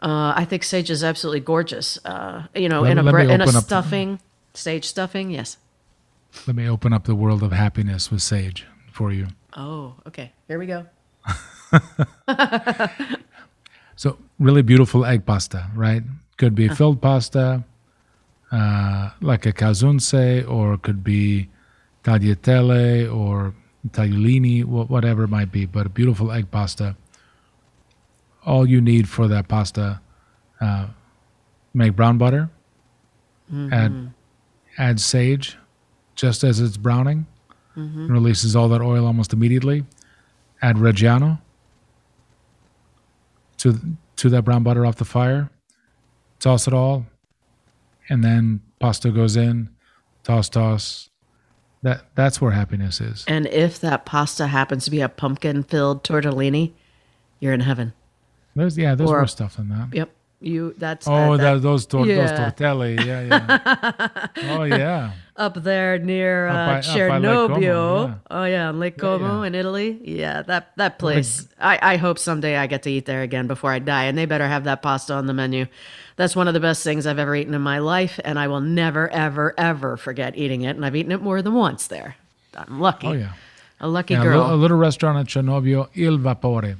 [0.00, 1.98] uh, I think sage is absolutely gorgeous.
[2.04, 4.20] Uh, you know, Let in me- a bre- in a stuffing,
[4.54, 5.30] sage stuffing.
[5.30, 5.56] Yes.
[6.46, 9.28] Let me open up the world of happiness with sage for you.
[9.56, 10.32] Oh, okay.
[10.48, 10.86] Here we go.
[13.94, 16.02] So really beautiful egg pasta, right?
[16.38, 17.62] Could be filled pasta,
[18.50, 21.48] uh, like a calzone, or it could be
[22.02, 23.54] tagliatelle or
[23.90, 25.66] tagliolini, wha- whatever it might be.
[25.66, 26.96] But a beautiful egg pasta.
[28.44, 30.00] All you need for that pasta,
[30.60, 30.86] uh,
[31.74, 32.50] make brown butter,
[33.72, 34.12] add
[34.78, 35.56] add sage,
[36.14, 37.26] just as it's browning,
[37.76, 39.84] releases all that oil almost immediately.
[40.60, 41.40] Add Reggiano
[43.58, 43.78] to
[44.16, 45.50] to that brown butter off the fire.
[46.40, 47.06] Toss it all,
[48.08, 49.68] and then pasta goes in.
[50.24, 51.10] Toss, toss.
[51.82, 53.24] That that's where happiness is.
[53.26, 56.72] And if that pasta happens to be a pumpkin filled tortellini,
[57.40, 57.92] you're in heaven.
[58.54, 59.88] There's yeah, there's Or- more stuff than that.
[59.92, 60.10] Yep.
[60.44, 62.26] You that's Oh, uh, that- that, those tor- yeah.
[62.26, 64.26] those tortelli, yeah, yeah.
[64.58, 67.46] oh yeah, up there near uh, up by Cernobbio.
[67.46, 68.14] Como, yeah.
[68.28, 69.46] Oh yeah, Lake Como yeah.
[69.46, 70.00] in Italy.
[70.02, 71.46] Yeah, that that place.
[71.60, 74.26] I, I hope someday I get to eat there again before I die, and they
[74.26, 75.66] better have that pasta on the menu.
[76.16, 78.60] That's one of the best things I've ever eaten in my life, and I will
[78.60, 80.74] never, ever, ever forget eating it.
[80.74, 82.16] And I've eaten it more than once there.
[82.56, 83.06] I'm lucky.
[83.06, 83.32] oh yeah.
[83.80, 84.38] A lucky yeah a, girl.
[84.40, 86.76] little, a little restaurant in Cernobbio Il Vapore.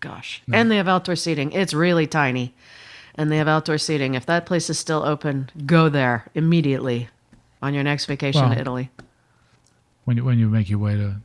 [0.00, 0.42] Gosh.
[0.52, 1.52] And they have outdoor seating.
[1.52, 2.54] It's really tiny.
[3.14, 4.14] And they have outdoor seating.
[4.14, 7.08] If that place is still open, go there immediately
[7.60, 8.90] on your next vacation Well, to Italy.
[10.04, 11.16] When you when you make your way to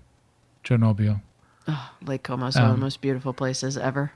[0.64, 1.22] Cernobbio,
[2.06, 4.12] Lake Como is one of Um, the most beautiful places ever.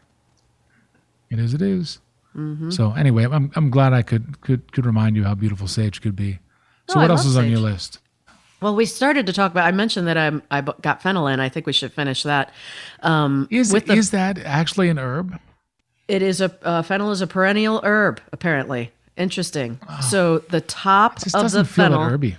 [1.29, 1.53] it is.
[1.53, 1.99] It is.
[2.35, 2.69] Mm-hmm.
[2.71, 6.15] So anyway, I'm I'm glad I could could could remind you how beautiful sage could
[6.15, 6.39] be.
[6.89, 7.99] So Oh, I what else love is on your list?
[8.61, 9.65] Well, we started to talk about.
[9.65, 11.39] I mentioned that I'm, I got fennel in.
[11.39, 12.51] I think we should finish that.
[13.03, 15.39] Um, Is the, is that actually an herb?
[16.09, 18.19] it is a uh, fennel is a perennial herb.
[18.33, 19.79] Apparently, interesting.
[20.01, 22.35] So the top of doesn't the fennel, herby.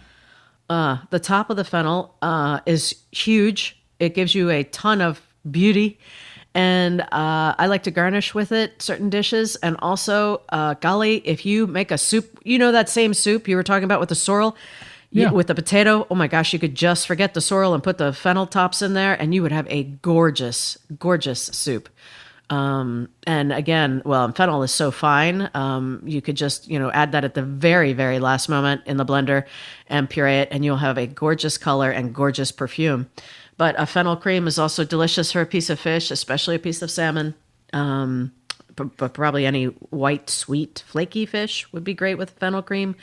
[0.69, 3.81] the top of the fennel uh, is huge.
[3.99, 5.99] It gives you a ton of beauty.
[6.53, 9.55] And uh, I like to garnish with it certain dishes.
[9.57, 13.55] And also, uh, golly, if you make a soup, you know that same soup you
[13.55, 14.57] were talking about with the sorrel?
[15.13, 15.31] Yeah.
[15.33, 18.13] with the potato, oh my gosh, you could just forget the sorrel and put the
[18.13, 21.89] fennel tops in there, and you would have a gorgeous, gorgeous soup.
[22.49, 25.49] Um, and again, well, fennel is so fine.
[25.55, 28.97] Um, you could just, you know, add that at the very, very last moment in
[28.97, 29.45] the blender
[29.89, 33.09] and puree it, and you'll have a gorgeous color and gorgeous perfume.
[33.57, 36.83] But a fennel cream is also delicious for a piece of fish, especially a piece
[36.83, 37.35] of salmon.
[37.73, 38.33] Um,
[38.75, 42.97] p- but probably any white, sweet, flaky fish would be great with fennel cream.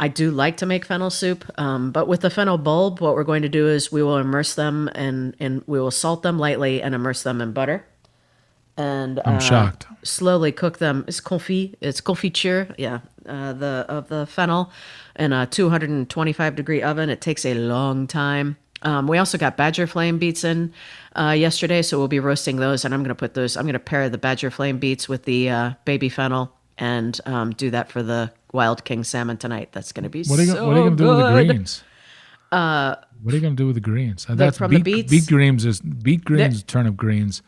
[0.00, 3.22] I do like to make fennel soup, um, but with the fennel bulb, what we're
[3.22, 6.82] going to do is we will immerse them and and we will salt them lightly
[6.82, 7.84] and immerse them in butter
[8.80, 9.86] and I'm uh, shocked.
[10.02, 11.04] slowly cook them.
[11.06, 11.74] It's confit.
[11.80, 12.74] It's confiture.
[12.78, 14.72] Yeah, uh, the of the fennel
[15.16, 17.10] in a 225 degree oven.
[17.10, 18.56] It takes a long time.
[18.82, 20.72] Um, we also got badger flame beets in
[21.14, 22.86] uh, yesterday, so we'll be roasting those.
[22.86, 23.56] And I'm going to put those.
[23.56, 26.50] I'm going to pair the badger flame beets with the uh, baby fennel
[26.80, 29.68] and um, do that for the wild king salmon tonight.
[29.72, 31.30] That's going to be What are you, so what are you gonna do with the
[31.52, 31.84] greens?
[32.50, 34.26] Uh, what are you gonna do with the greens?
[34.28, 35.10] Uh, That's from the beet, beets?
[35.10, 37.42] beet greens is beet greens, turnip greens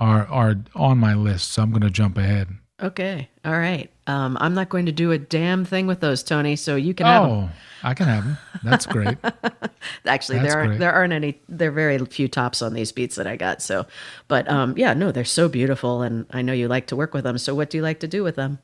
[0.00, 1.50] are are on my list.
[1.50, 2.48] So I'm gonna jump ahead.
[2.82, 3.90] Okay, all right.
[4.06, 6.56] Um, I'm not going to do a damn thing with those, Tony.
[6.56, 7.48] So you can have them.
[7.82, 8.38] I can have them.
[8.62, 9.16] That's great.
[10.06, 10.78] Actually, That's there aren't great.
[10.78, 11.40] there aren't any.
[11.48, 13.62] There are very few tops on these beets that I got.
[13.62, 13.86] So,
[14.28, 17.24] but um, yeah, no, they're so beautiful, and I know you like to work with
[17.24, 17.38] them.
[17.38, 18.58] So, what do you like to do with them?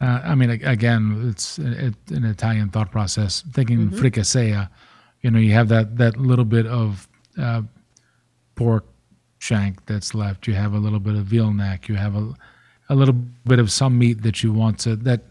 [0.00, 3.42] Uh, I mean, again, it's it, an Italian thought process.
[3.52, 3.98] Thinking Mm-hmm.
[3.98, 4.68] fricassea,
[5.22, 7.62] you know, you have that that little bit of uh,
[8.54, 8.84] pork
[9.38, 10.46] shank that's left.
[10.46, 11.88] You have a little bit of veal neck.
[11.88, 12.34] You have a
[12.88, 13.14] a little
[13.46, 15.22] bit of some meat that you want to that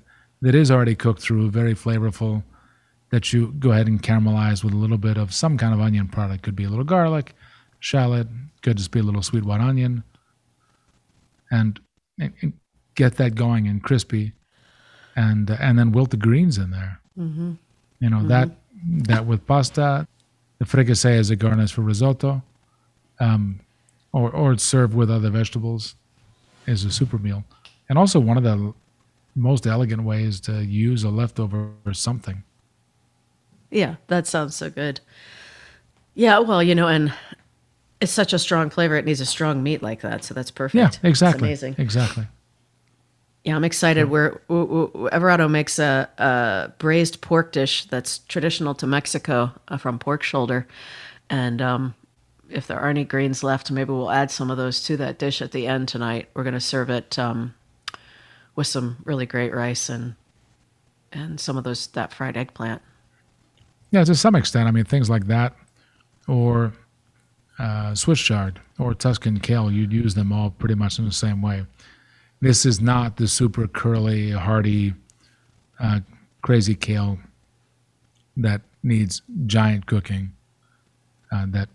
[0.42, 2.44] that is already cooked through, very flavorful.
[3.10, 6.10] That you go ahead and caramelize with a little bit of some kind of onion
[6.10, 6.44] product.
[6.44, 7.34] Could be a little garlic,
[7.80, 8.28] shallot.
[8.64, 10.04] Could just be a little sweet white onion,
[11.50, 11.80] and
[12.20, 12.52] and
[12.96, 14.34] get that going and crispy
[15.18, 17.02] and and then wilt the greens in there.
[17.20, 17.54] Mm-hmm.
[18.00, 18.52] You know that
[19.10, 20.08] that with pasta,
[20.60, 22.42] the fricassee is a garnish for risotto,
[23.20, 23.60] um,
[24.14, 25.96] or or it's served with other vegetables,
[26.68, 27.44] is a super meal,
[27.90, 28.74] and also one of the
[29.36, 32.44] most elegant ways to use a leftover or something.
[33.70, 35.02] Yeah, that sounds so good.
[36.16, 37.14] Yeah, well, you know, and
[38.00, 38.96] it's such a strong flavor.
[38.96, 40.76] It needs a strong meat like that, so that's perfect.
[40.76, 41.50] Yeah, It's exactly.
[41.50, 41.76] amazing.
[41.78, 42.28] Exactly.
[43.48, 44.10] Yeah, I'm excited.
[44.10, 49.78] We're w- w- Everado makes a, a braised pork dish that's traditional to Mexico uh,
[49.78, 50.68] from pork shoulder,
[51.30, 51.96] and um,
[52.50, 55.42] if there are any greens left, maybe we'll add some of those to that dish
[55.42, 56.28] at the end tonight.
[56.34, 57.54] We're going to serve it um,
[58.58, 60.16] with some really great rice and
[61.14, 62.82] and some of those that fried eggplant.
[63.92, 64.68] Yeah, to some extent.
[64.68, 65.56] I mean, things like that,
[66.28, 66.74] or
[67.60, 71.42] uh, Swiss chard or Tuscan kale, you'd use them all pretty much in the same
[71.42, 71.66] way.
[72.40, 74.94] This is not the super curly, hardy,
[75.80, 76.02] uh,
[76.42, 77.18] crazy kale
[78.38, 80.34] that needs giant cooking.
[81.32, 81.70] Uh, that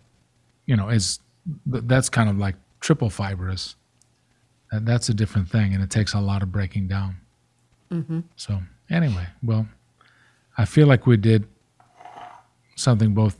[0.66, 1.18] you know is
[1.66, 3.76] that's kind of like triple fibrous.
[4.70, 7.16] And that's a different thing, and it takes a lot of breaking down.
[8.36, 9.66] So anyway, well,
[10.56, 11.46] I feel like we did
[12.76, 13.36] something both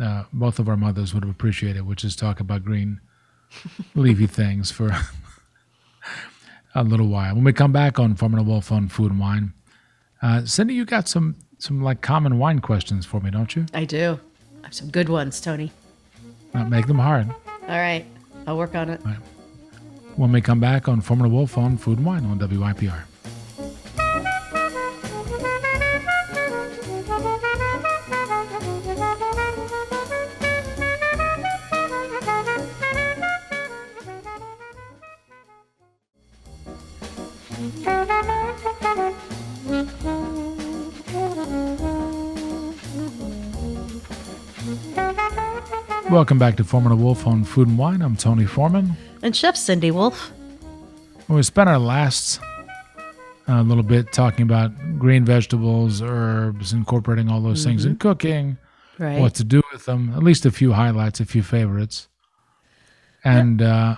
[0.00, 3.00] uh, both of our mothers would have appreciated, which is talk about green
[3.94, 4.90] leafy things for
[6.76, 7.34] a little while.
[7.34, 9.52] When we come back on Foreman and Wolf on Food and Wine,
[10.22, 13.64] uh, Cindy, you got some some like common wine questions for me, don't you?
[13.72, 14.20] I do.
[14.62, 15.72] I have some good ones, Tony.
[16.54, 17.28] Uh, make them hard.
[17.68, 18.04] All right,
[18.46, 19.00] I'll work on it.
[20.16, 23.02] When we come back on Foreman and Wolf on Food and Wine on WYPR.
[46.10, 48.02] Welcome back to Foreman and Wolf on Food and Wine.
[48.02, 48.96] I'm Tony Foreman.
[49.22, 50.32] And Chef Cindy Wolf.
[51.28, 52.40] We spent our last
[53.48, 58.56] uh, little bit talking about green vegetables, herbs, incorporating all those things in cooking,
[58.98, 59.20] Right.
[59.20, 60.12] what to do with them.
[60.16, 62.08] At least a few highlights, a few favorites.
[63.24, 63.96] And uh,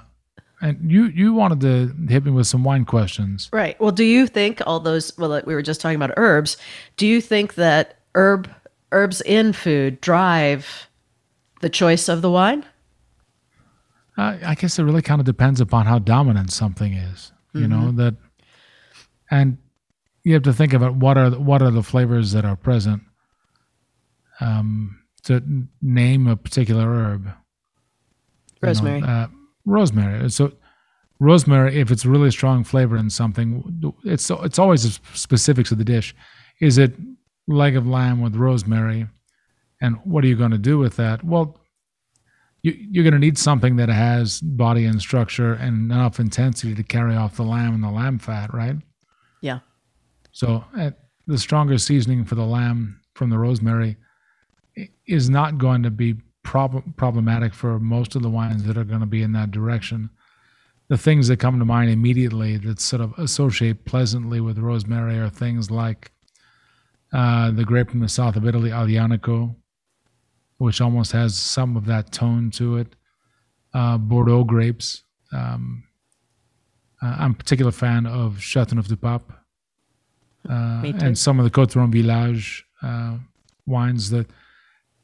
[0.61, 3.48] and you you wanted to hit me with some wine questions.
[3.52, 3.78] Right.
[3.81, 5.16] Well, do you think all those?
[5.16, 6.57] Well, we were just talking about herbs.
[6.96, 8.50] Do you think that herb
[8.92, 10.88] herbs in food drive
[11.61, 12.64] the choice of the wine?
[14.16, 17.33] Uh, I guess it really kind of depends upon how dominant something is.
[17.55, 18.14] You know that,
[19.33, 19.59] and
[20.22, 23.03] you have to think about what are the, what are the flavors that are present.
[24.40, 25.42] Um, to
[25.83, 27.31] name a particular herb, you
[28.62, 29.03] know, Rosemary.
[29.03, 29.27] uh,
[29.64, 30.31] rosemary.
[30.31, 30.53] So,
[31.18, 35.85] rosemary, if it's really strong flavor in something, it's it's always the specifics of the
[35.85, 36.14] dish.
[36.61, 36.94] Is it
[37.48, 39.08] leg of lamb with rosemary,
[39.80, 41.24] and what are you going to do with that?
[41.24, 41.58] Well,
[42.62, 46.82] you, you're going to need something that has body and structure and enough intensity to
[46.82, 48.76] carry off the lamb and the lamb fat, right?
[49.40, 49.61] yeah.
[50.32, 50.90] So uh,
[51.26, 53.96] the stronger seasoning for the lamb from the rosemary
[55.06, 59.00] is not going to be prob- problematic for most of the wines that are going
[59.00, 60.11] to be in that direction.
[60.88, 65.28] The things that come to mind immediately that sort of associate pleasantly with rosemary are
[65.28, 66.12] things like
[67.12, 69.55] uh, the grape from the south of Italy, Aglianico,
[70.59, 72.94] which almost has some of that tone to it.
[73.73, 75.05] Uh, Bordeaux grapes.
[75.33, 75.85] Um,
[77.03, 79.33] uh, I'm a particular fan of Chateauneuf du Pape
[80.49, 83.18] uh, and some of the Côtes du Rhône Village uh,
[83.66, 84.27] wines that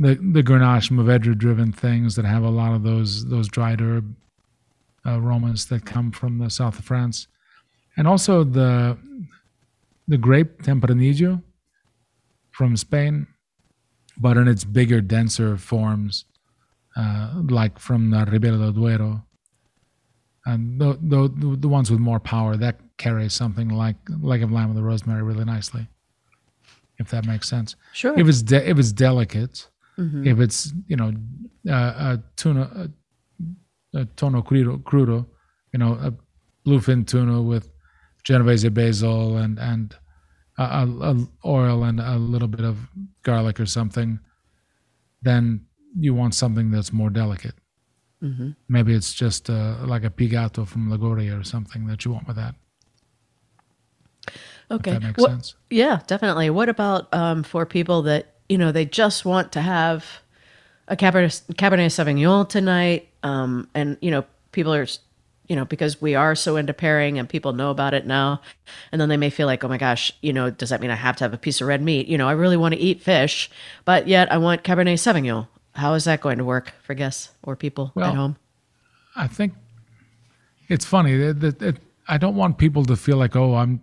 [0.01, 4.15] the the Grenache Mourvedre driven things that have a lot of those those dried herb
[5.07, 7.29] aromas that come from the south of France,
[7.97, 8.97] and also the
[10.09, 11.43] the grape Tempranillo
[12.55, 13.27] from Spain,
[14.19, 16.25] but in its bigger, denser forms,
[16.97, 19.25] uh, like from the Ribera del Duero.
[20.47, 24.69] And the, the the ones with more power that carry something like leg of lamb
[24.69, 25.89] with the rosemary really nicely,
[26.99, 27.77] if that makes sense.
[27.93, 28.15] Sure.
[28.19, 29.57] If it's de- if it's delicate,
[29.99, 30.27] Mhm.
[30.27, 31.11] if it's you know
[31.69, 32.63] uh, a tuna
[33.95, 35.25] a, a tonno crudo, crudo,
[35.73, 36.13] you know a
[36.69, 37.71] bluefin tuna with
[38.25, 39.97] Genovese basil and and
[40.59, 42.79] a, a, oil and a little bit of
[43.23, 44.19] garlic or something,
[45.23, 45.67] then
[45.99, 47.55] you want something that's more delicate.
[48.21, 52.27] hmm Maybe it's just uh, like a pigato from Liguria or something that you want
[52.29, 52.55] with that.
[54.71, 54.93] Okay.
[54.93, 55.55] If that makes What- sense.
[55.71, 56.51] Yeah, definitely.
[56.51, 60.05] What about um, for people that you know they just want to have
[60.89, 64.87] a Cabernet, Cabernet Sauvignon tonight, um, and you know people are,
[65.47, 68.41] you know, because we are so into pairing and people know about it now,
[68.91, 70.97] and then they may feel like, oh my gosh, you know, does that mean I
[70.97, 72.07] have to have a piece of red meat?
[72.07, 73.51] You know, I really want to eat fish,
[73.85, 75.49] but yet I want Cabernet Sauvignon.
[75.75, 78.37] How is that going to work for guests or people Well, at home?
[79.17, 79.55] I think
[80.69, 83.81] it's funny that, I don't want people to feel like, oh, I'm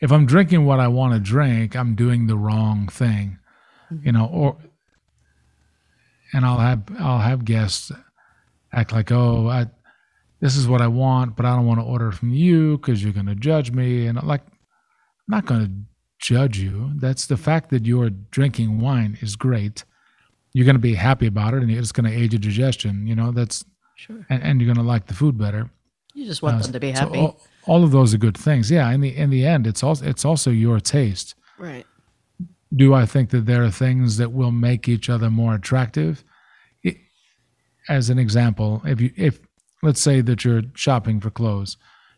[0.00, 3.38] if I'm drinking what I want to drink, I'm doing the wrong thing,
[3.92, 4.06] mm-hmm.
[4.06, 4.56] you know, or
[6.32, 7.92] and I'll have I'll have guests
[8.72, 9.66] act like, oh, I
[10.40, 13.12] this is what I want, but I don't want to order from you because you're
[13.12, 15.72] going to judge me, and I'm like, I'm not going to
[16.20, 16.92] judge you.
[16.96, 19.84] That's the fact that you're drinking wine is great.
[20.52, 23.06] You're going to be happy about it, and it's going to aid your digestion.
[23.06, 23.64] You know, that's
[23.96, 24.24] Sure.
[24.30, 25.70] and, and you're going to like the food better.
[26.14, 27.18] You just want Uh, them to be so happy.
[27.18, 28.70] all, all of those are good things.
[28.70, 28.88] Yeah.
[28.90, 31.34] In the in the end, it's also it's also your taste.
[31.58, 31.84] right.
[32.74, 36.22] Do I think that there are things that will make each other more attractive?
[36.86, 36.96] I
[37.88, 39.40] as an example, if you if
[39.82, 41.76] let's say that you're shopping for clothes,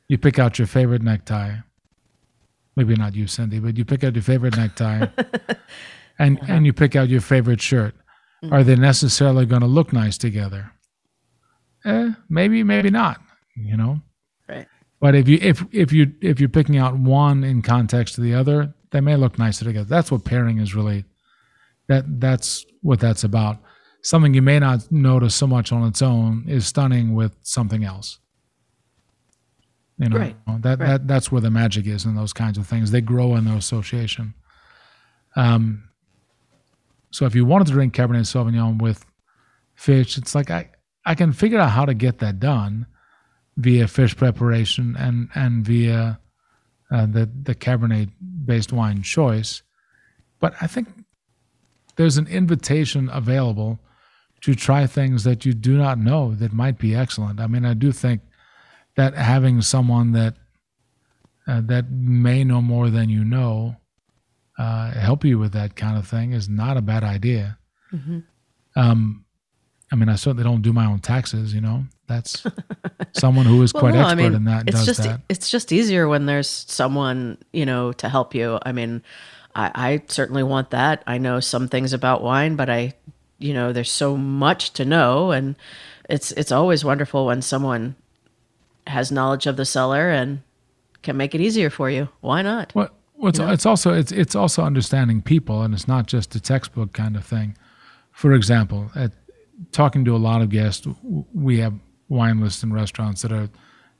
[0.08, 1.56] you pick out your favorite necktie.
[2.76, 5.06] Maybe not you, Cindy, but you pick out your favorite necktie,
[6.18, 7.94] and and you pick out your favorite shirt.
[8.50, 10.72] Are they necessarily going to look nice together?
[11.84, 13.20] Eh, maybe, maybe not.
[13.56, 14.00] You know.
[14.48, 14.66] Right.
[15.00, 18.34] But if you if if you if you're picking out one in context to the
[18.34, 19.88] other, they may look nicer together.
[19.88, 21.04] That's what pairing is really.
[21.88, 23.58] That that's what that's about.
[24.02, 28.18] Something you may not notice so much on its own is stunning with something else.
[29.98, 30.36] You know Right.
[30.62, 30.86] that Right.
[30.86, 32.90] that that's where the magic is in those kinds of things.
[32.90, 34.34] They grow in their association.
[35.36, 35.84] Um.
[37.12, 39.04] So if you wanted to drink Cabernet Sauvignon with
[39.74, 40.70] fish, it's like I
[41.04, 42.86] I can figure out how to get that done
[43.56, 46.18] via fish preparation and and via
[46.90, 48.10] uh, the the Cabernet
[48.46, 49.62] based wine choice.
[50.38, 50.88] But I think
[51.96, 53.78] there's an invitation available
[54.42, 57.40] to try things that you do not know that might be excellent.
[57.40, 58.22] I mean, I do think
[58.96, 60.34] that having someone that
[61.46, 63.76] uh, that may know more than you know
[64.58, 67.58] uh, help you with that kind of thing is not a bad idea.
[67.92, 68.24] Mhm.
[68.76, 69.24] Um,
[69.92, 71.52] I mean, I certainly don't do my own taxes.
[71.52, 72.46] You know, that's
[73.12, 75.20] someone who is Well, quite no, expert I mean, in that it's does just that.
[75.28, 78.58] it's just easier when there's someone you know to help you.
[78.64, 79.02] I mean,
[79.54, 81.02] I, I certainly want that.
[81.06, 82.94] I know some things about wine, but I,
[83.40, 85.56] you know, there's so much to know, and
[86.08, 87.96] it's it's always wonderful when someone
[88.86, 90.42] has knowledge of the cellar and
[91.02, 92.08] can make it easier for you.
[92.20, 92.72] Why not?
[92.74, 96.40] Well, well, it's, it's also it's it's also understanding people, and it's not just a
[96.40, 97.56] textbook kind of thing.
[98.12, 99.12] For example, at
[99.72, 100.86] talking to a lot of guests,
[101.34, 101.74] we have
[102.08, 103.48] wine lists in restaurants that are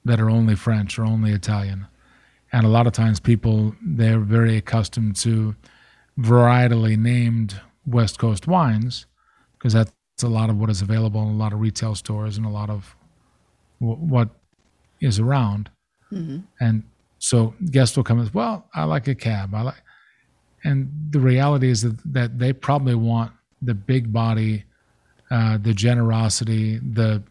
[0.05, 1.87] that are only French or only Italian,
[2.53, 5.57] and a lot of times people they're very accustomed to
[6.19, 9.07] varietally named West Coast wines
[9.61, 9.93] because that's
[10.23, 12.71] a lot of what is available in a lot of retail stores and a lot
[12.71, 12.97] of
[13.81, 14.31] w- what
[15.01, 15.71] is around.
[16.59, 16.83] And
[17.19, 19.55] so guests will come and well, I like a cab.
[19.55, 19.83] I like,
[20.65, 23.33] and the reality is that, that they probably want
[23.63, 24.65] the big body,
[25.31, 27.23] uh, the generosity, the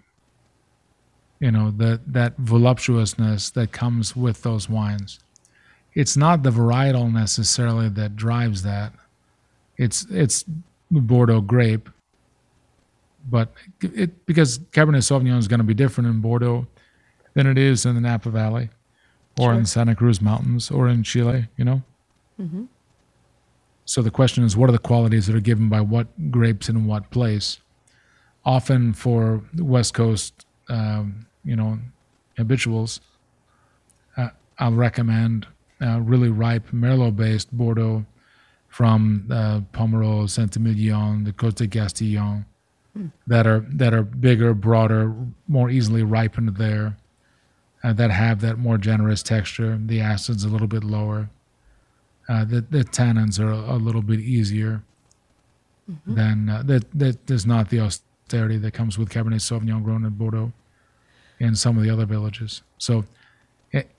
[1.40, 5.20] you know the that voluptuousness that comes with those wines.
[5.96, 8.94] It's not the varietal necessarily that drives that.
[9.78, 10.46] It's it's
[10.92, 11.90] Bordeaux grape,
[13.28, 16.68] but it because Cabernet Sauvignon is going to be different in Bordeaux
[17.34, 18.70] than it is in the Napa Valley,
[19.40, 19.66] or in Sure.
[19.66, 21.48] Santa Cruz Mountains, or in Chile.
[21.58, 21.84] You know.
[22.40, 22.66] Mm-hmm.
[23.86, 26.86] So the question is, what are the qualities that are given by what grapes in
[26.86, 27.60] what place?
[28.46, 31.80] Often for West Coast, um, you know,
[32.38, 33.02] habituals,
[34.16, 35.48] uh, I'll recommend
[35.82, 38.06] uh, really ripe Merlot-based Bordeaux
[38.68, 42.46] from uh, Pomerol, Saint-Emilion, the Côte de Castillon,
[43.28, 45.14] that are that are bigger, broader,
[45.48, 46.98] more easily ripened there,
[47.84, 49.80] uh, that have that more generous texture.
[49.84, 51.30] The acid's a little bit lower.
[52.28, 54.84] Uh, the the tannins are a, a little bit easier
[56.06, 56.86] than uh, that.
[56.98, 60.52] That there's not the austerity that comes with Cabernet Sauvignon grown in Bordeaux
[61.40, 62.62] and some of the other villages.
[62.78, 63.06] So,
[63.72, 63.90] it,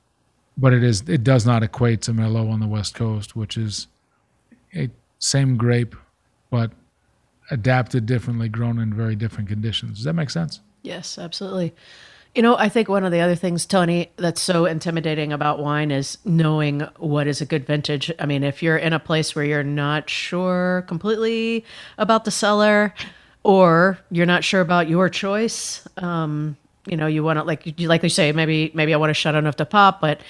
[0.56, 3.88] but it is it does not equate to Merlot on the West Coast, which is
[4.74, 5.96] a same grape,
[6.50, 6.70] but
[7.50, 9.98] adapted differently, grown in very different conditions.
[9.98, 10.60] Does that make sense?
[10.82, 11.74] Yes, absolutely.
[12.34, 15.90] You know, I think one of the other things, Tony, that's so intimidating about wine
[15.90, 18.12] is knowing what is a good vintage.
[18.20, 21.64] I mean, if you're in a place where you're not sure completely
[21.98, 22.94] about the cellar,
[23.42, 27.88] or you're not sure about your choice, um, you know, you want to like you
[27.88, 30.20] like you say, maybe maybe I want to Chateauneuf du Pape, but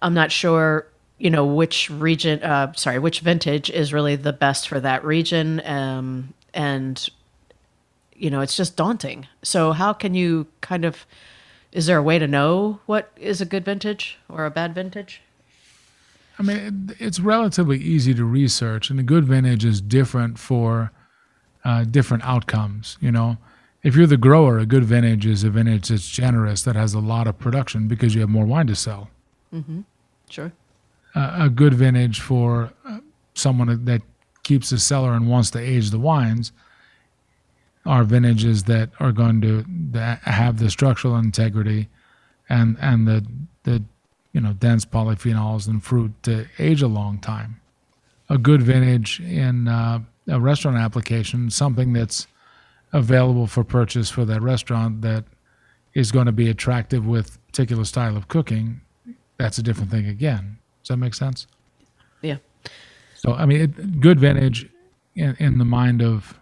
[0.00, 0.86] I'm not sure,
[1.18, 5.60] you know, which region, uh, sorry, which vintage is really the best for that region,
[5.66, 7.08] um, and
[8.14, 9.26] you know, it's just daunting.
[9.42, 11.06] So how can you kind of
[11.72, 15.22] is there a way to know what is a good vintage or a bad vintage?
[16.38, 16.56] I mean,
[16.90, 20.90] it, it's relatively easy to research, and a good vintage is different for
[21.64, 22.96] uh, different outcomes.
[23.00, 23.36] You know,
[23.82, 26.98] if you're the grower, a good vintage is a vintage that's generous, that has a
[26.98, 29.10] lot of production because you have more wine to sell.
[29.52, 29.80] mm-hmm.
[30.28, 30.52] Sure.
[31.14, 33.00] uh, a good vintage for uh,
[33.34, 34.02] someone that
[34.50, 36.50] keeps a cellar and wants to age the wines
[37.86, 41.88] are vintages that are going to that have the structural integrity
[42.48, 43.24] and and the
[43.62, 43.80] the
[44.32, 47.60] you know dense polyphenols and fruit to age a long time.
[48.28, 52.26] A good vintage in uh, a restaurant application, something that's
[52.92, 55.22] available for purchase for that restaurant that
[55.94, 58.80] is going to be attractive with particular style of cooking,
[59.38, 60.58] that's a different thing again.
[60.82, 61.46] Does that make sense?
[63.20, 64.66] So, I mean, it, good vintage
[65.14, 66.40] in, in the mind of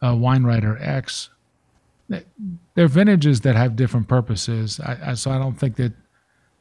[0.00, 1.28] a wine writer X,
[2.08, 2.24] th-
[2.76, 4.78] they're vintages that have different purposes.
[4.78, 5.92] I, I, so I don't think that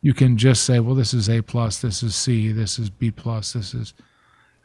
[0.01, 3.11] you can just say, well, this is A plus, this is C, this is B
[3.11, 3.93] plus, this is.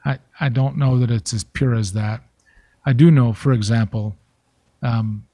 [0.06, 2.22] I, I don't know that it's as pure as that.
[2.86, 4.16] I do know, for example,
[4.82, 5.26] um,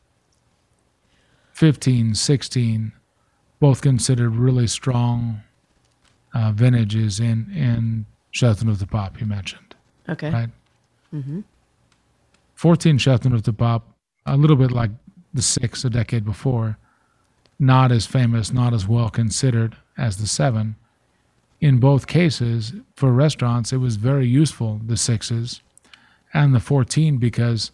[1.52, 2.90] 15, 16,
[3.60, 5.42] both considered really strong
[6.34, 9.74] uh, vintages in in Chateauneuf du Pape you mentioned,
[10.08, 10.30] Okay.
[10.30, 10.50] right?
[12.54, 12.98] 14
[13.32, 13.86] of the pop,
[14.26, 14.90] a little bit like
[15.32, 16.76] the six a decade before,
[17.58, 20.76] not as famous, not as well considered as the seven.
[21.60, 25.60] In both cases, for restaurants, it was very useful, the sixes
[26.34, 27.70] and the 14, because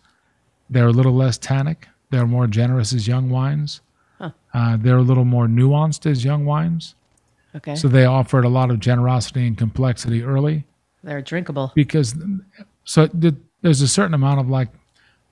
[0.70, 3.80] they're a little less tannic, they're more generous as young wines,
[4.20, 6.94] uh, they're a little more nuanced as young wines.
[7.56, 7.76] Okay.
[7.76, 10.64] So they offered a lot of generosity and complexity early
[11.02, 11.72] They're drinkable.
[11.74, 12.14] because
[12.84, 13.08] so
[13.62, 14.68] there's a certain amount of like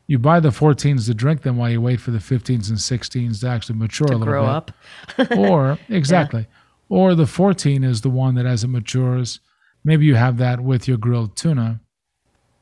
[0.07, 3.41] you buy the 14s to drink them while you wait for the 15s and 16s
[3.41, 4.27] to actually mature a little bit.
[4.27, 5.33] To grow bit.
[5.33, 5.39] up.
[5.39, 6.47] or exactly
[6.89, 9.41] or the 14 is the one that as it matures
[9.85, 11.81] maybe you have that with your grilled tuna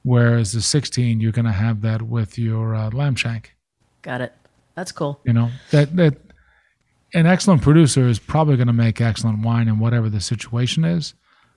[0.03, 3.55] whereas the 16 you're going to have that with your uh, lamb shank
[4.03, 4.33] Got it.
[4.75, 5.21] That's cool.
[5.25, 6.17] you know that that
[7.15, 11.15] an excellent producer is probably going to make excellent wine in whatever the situation is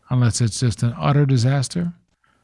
[0.09, 1.93] unless it's just an utter disaster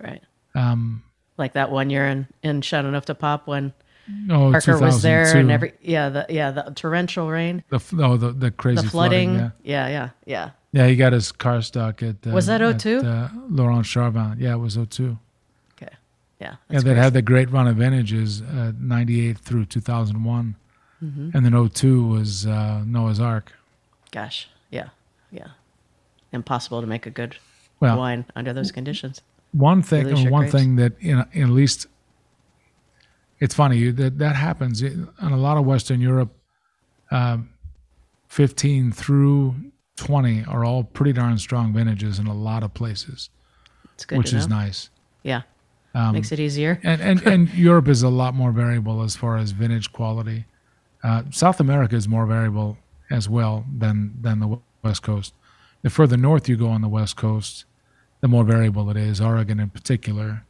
[0.01, 0.21] Right.
[0.55, 1.03] um
[1.37, 3.73] Like that one year in in Chateauneuf du Pape when
[4.29, 8.31] oh Parker was there and every yeah the yeah the torrential rain, The oh the
[8.31, 9.35] the crazy the flooding.
[9.35, 10.49] yeah, yeah, yeah, yeah.
[10.71, 10.87] yeah.
[10.87, 12.99] He got his car stuck at uh, Was that at, 02?
[12.99, 14.37] Uh, Laurent Charvin.
[14.39, 15.17] Yeah, it was 02.
[15.73, 15.93] Okay.
[16.41, 16.55] Yeah.
[16.69, 20.55] Yeah, that had the great run of vintages, uh, 98 through 2001,
[21.03, 21.29] Mm-hmm.
[21.33, 23.53] and then 02 was uh, Noah's Ark.
[24.11, 24.49] Gosh.
[24.69, 24.89] Yeah.
[25.31, 25.47] Yeah.
[26.33, 27.37] Impossible to make a good
[27.79, 29.21] Well, wine under those conditions.
[29.51, 30.53] one thing, Release or your one grapes.
[30.55, 31.87] thing that in, in at least
[33.39, 36.31] it's funny that that happens in in a lot of Western Europe.
[37.11, 37.49] Um,
[38.27, 39.55] 15 through
[39.95, 43.29] 20 are all pretty darn strong vintages in a lot of places,
[43.95, 44.89] It's good which is nice.
[45.23, 45.41] Yeah.
[45.95, 46.79] Um, Makes it easier.
[46.83, 50.45] and and, and Europe is a lot more variable as far as vintage quality.
[51.03, 52.77] Uh, South America is more variable
[53.09, 55.33] as well than than the West Coast.
[55.81, 57.65] The further north you go on the West Coast,
[58.21, 59.21] the more variable it is.
[59.21, 60.43] Oregon, in particular,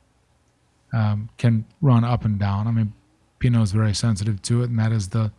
[0.92, 2.68] um, can run up and down.
[2.68, 2.94] I mean,
[3.38, 5.32] Pinot is very sensitive to it, and that is the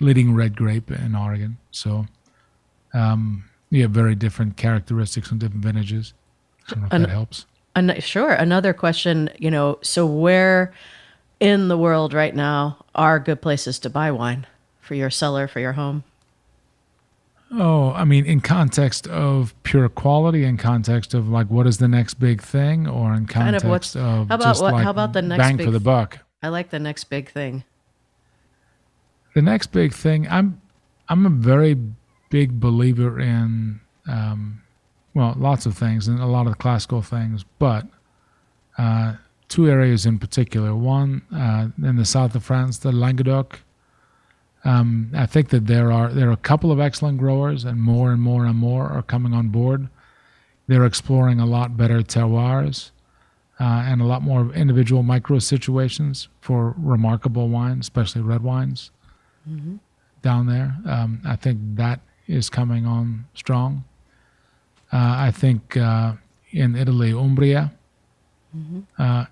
[0.00, 1.58] leading red grape in Oregon.
[1.70, 2.06] So,
[2.92, 6.12] um, you have very different characteristics and different vintages.
[6.68, 7.46] I don't know if An- that helps.
[7.76, 8.32] An- sure.
[8.32, 10.72] Another question, you know, so where
[11.40, 14.46] in the world right now are good places to buy wine
[14.80, 16.04] for your cellar, for your home?
[17.52, 21.88] Oh, I mean, in context of pure quality, in context of like what is the
[21.88, 24.84] next big thing, or in Kind of context what's- of how about just what- like
[24.84, 26.18] how about the next bang big for the buck.
[26.42, 27.64] I like the next big thing.
[29.34, 30.60] The next big thing, I'm,
[31.08, 31.76] I'm a very
[32.30, 34.62] big believer in, um,
[35.14, 37.86] well, lots of things and a lot of classical things, but
[38.78, 39.14] uh,
[39.50, 40.74] two areas in particular.
[40.74, 43.60] One uh, in the south of France, the Languedoc.
[44.64, 48.12] Um, I think that there are there are a couple of excellent growers, and more
[48.12, 49.88] and more and more are coming on board.
[50.66, 52.92] They're exploring a lot better terroirs
[53.58, 58.90] uh, and a lot more individual micro situations for remarkable wines, especially red wines
[60.22, 60.76] down there.
[60.86, 63.84] Um, I think that is coming on strong.
[64.92, 66.12] Uh, I think uh,
[66.52, 67.72] in Italy, Umbria
[68.98, 69.24] uh,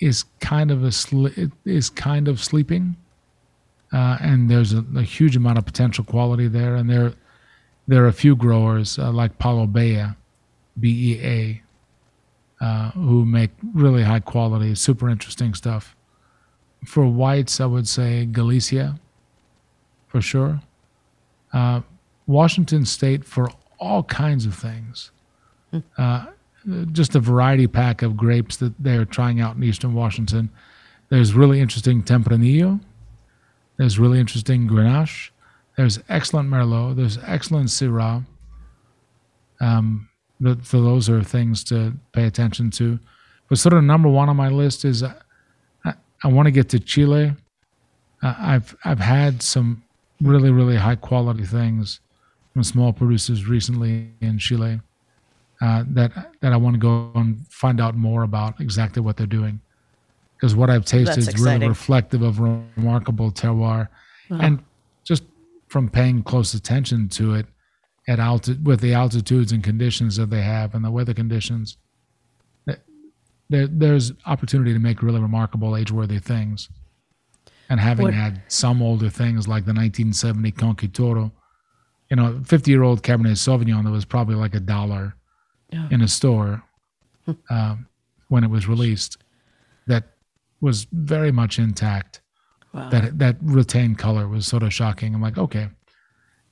[0.00, 2.96] is kind of a sli- is kind of sleeping,
[3.92, 6.76] uh, and there's a, a huge amount of potential quality there.
[6.76, 7.12] And there
[7.86, 10.04] there are a few growers uh, like Paolo Bea,
[10.78, 11.62] B E A,
[12.64, 15.94] uh, who make really high quality, super interesting stuff.
[16.84, 19.00] For whites, I would say Galicia,
[20.06, 20.60] for sure.
[21.52, 21.80] Uh,
[22.26, 25.10] Washington State for all kinds of things.
[25.96, 26.26] Uh,
[26.92, 30.50] just a variety pack of grapes that they're trying out in Eastern Washington.
[31.08, 32.80] There's really interesting Tempranillo.
[33.76, 35.30] There's really interesting Grenache.
[35.76, 36.96] There's excellent Merlot.
[36.96, 38.26] There's excellent Syrah.
[39.60, 40.08] Um,
[40.40, 42.98] but, so those are things to pay attention to.
[43.48, 45.14] But sort of number one on my list is uh,
[45.84, 47.32] I, I want to get to Chile.
[48.22, 49.84] Uh, I've I've had some
[50.20, 52.00] really really high quality things
[52.52, 54.80] from small producers recently in Chile
[55.60, 59.26] uh, that that I want to go and find out more about exactly what they're
[59.26, 59.60] doing.
[60.36, 63.88] Because what I've tasted That's is really reflective of remarkable terroir.
[64.30, 64.62] And
[65.02, 65.24] just
[65.66, 67.46] from paying close attention to it
[68.06, 71.76] at alti- with the altitudes and conditions that they have and the weather conditions
[73.50, 76.68] there, there's opportunity to make really remarkable age-worthy things.
[77.70, 81.32] And having What- had some older things like the 1970 Concha y Toro,
[82.10, 85.14] you know 50 year old cabernet sauvignon that was probably like a dollar
[85.70, 85.88] Yeah.
[85.90, 86.62] in a store
[87.50, 87.86] um,
[88.28, 89.18] when it was released
[89.86, 90.04] that
[90.60, 92.20] was very much intact
[92.74, 92.90] Wow.
[92.90, 95.14] that that retained color was sort of shocking.
[95.14, 95.68] I'm like, okay,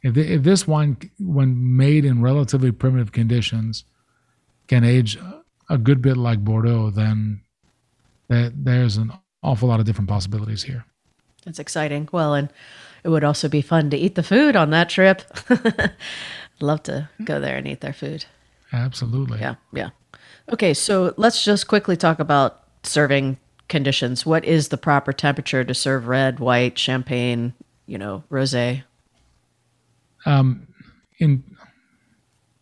[0.02, 3.84] if th- if this wine, when made in relatively primitive conditions,
[4.66, 5.18] can age
[5.68, 7.42] a good bit like Bordeaux, then
[8.28, 9.12] there, there's an
[9.42, 10.86] awful lot of different possibilities here.
[11.44, 12.08] That's exciting.
[12.12, 12.48] Well, and
[13.04, 15.20] it would also be fun to eat the food on that trip.
[16.60, 18.24] Love to go there and eat their food.
[18.72, 19.38] Absolutely.
[19.40, 19.90] Yeah, yeah.
[20.52, 23.38] Okay, so let's just quickly talk about serving
[23.68, 24.24] conditions.
[24.24, 27.54] What is the proper temperature to serve red, white, champagne,
[27.86, 28.84] you know, rosé?
[31.18, 31.42] in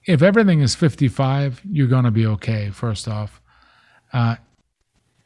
[0.06, 3.40] if everything is 55 you're going to be okay first off
[4.12, 4.36] uh,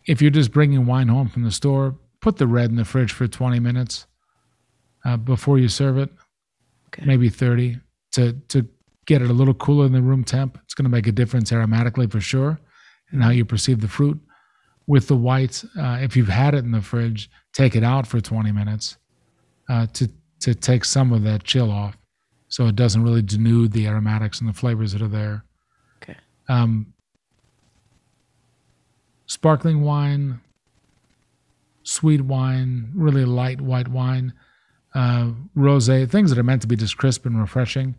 [0.07, 3.13] if you're just bringing wine home from the store put the red in the fridge
[3.13, 4.07] for 20 minutes
[5.05, 6.11] uh, before you serve it
[6.89, 7.05] Okay.
[7.05, 7.81] maybe 30
[8.13, 8.67] to to
[9.09, 11.51] get it a little cooler than the room temp it's going to make a difference
[11.51, 12.61] aromatically for sure
[13.11, 14.19] and how you perceive the fruit
[14.87, 18.21] with the whites, uh, if you've had it in the fridge take it out for
[18.21, 18.97] 20 minutes
[19.69, 20.09] uh, to
[20.41, 21.97] to take some of that chill off
[22.49, 25.45] so it doesn't really denude the aromatics and the flavors that are there
[26.03, 26.17] Okay.
[26.49, 26.93] um,
[29.27, 30.41] sparkling wine,
[31.83, 34.33] sweet wine, really light white wine,
[34.95, 37.95] uh, rosé, things that are meant to be just crisp and refreshing.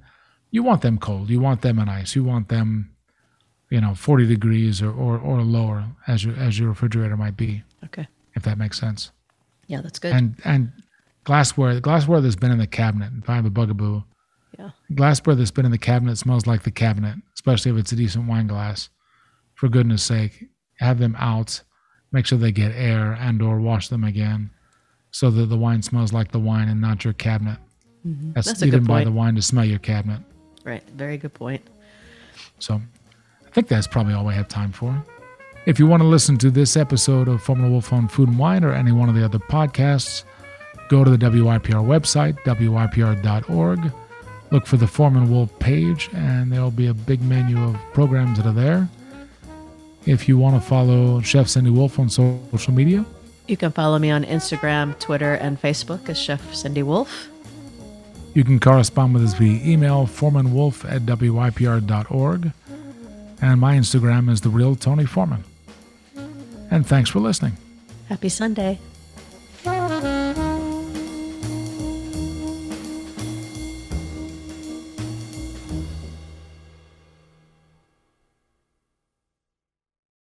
[0.51, 1.29] You want them cold.
[1.29, 2.15] You want them in ice.
[2.15, 2.91] You want them,
[3.69, 7.63] you know, 40 degrees or, or, or lower as your as your refrigerator might be,
[7.85, 8.07] Okay.
[8.35, 9.11] if that makes sense.
[9.67, 10.13] Yeah, that's good.
[10.13, 10.71] And and
[11.23, 14.01] glassware, the glassware that's been in the cabinet, if I have a bugaboo,
[14.57, 14.71] yeah.
[14.95, 18.27] glassware that's been in the cabinet smells like the cabinet, especially if it's a decent
[18.27, 18.89] wine glass.
[19.53, 20.45] For goodness sake,
[20.79, 21.61] have them out.
[22.11, 24.49] Make sure they get air and or wash them again
[25.11, 27.59] so that the wine smells like the wine and not your cabinet.
[27.59, 28.31] That's, Mm-hmm.
[28.33, 30.21] That's a you didn't buy the wine to smell your cabinet.
[30.69, 30.83] Right.
[30.95, 31.63] Very good point.
[32.59, 35.03] So I think that's probably all we have time for.
[35.65, 38.37] If you want to listen to this episode of Foreman and Wolf on Food and
[38.37, 40.23] Wine or any one of the other podcasts,
[40.87, 43.91] go to the WYPR website, WYPR.org.
[44.51, 48.45] Look for the Foreman Wolf page, and there'll be a big menu of programs that
[48.45, 48.87] are there.
[50.05, 53.05] If you want to follow Chef Cindy Wolf on social media,
[53.47, 57.27] You can follow me on Instagram, Twitter, and Facebook as Chef Cindy Wolf.
[58.33, 62.51] You can correspond with us via email, foremanwolf at WYPR.org.
[63.41, 65.43] And my Instagram is The Real Tony Foreman.
[66.69, 67.57] And thanks for listening.
[68.07, 68.79] Happy Sunday.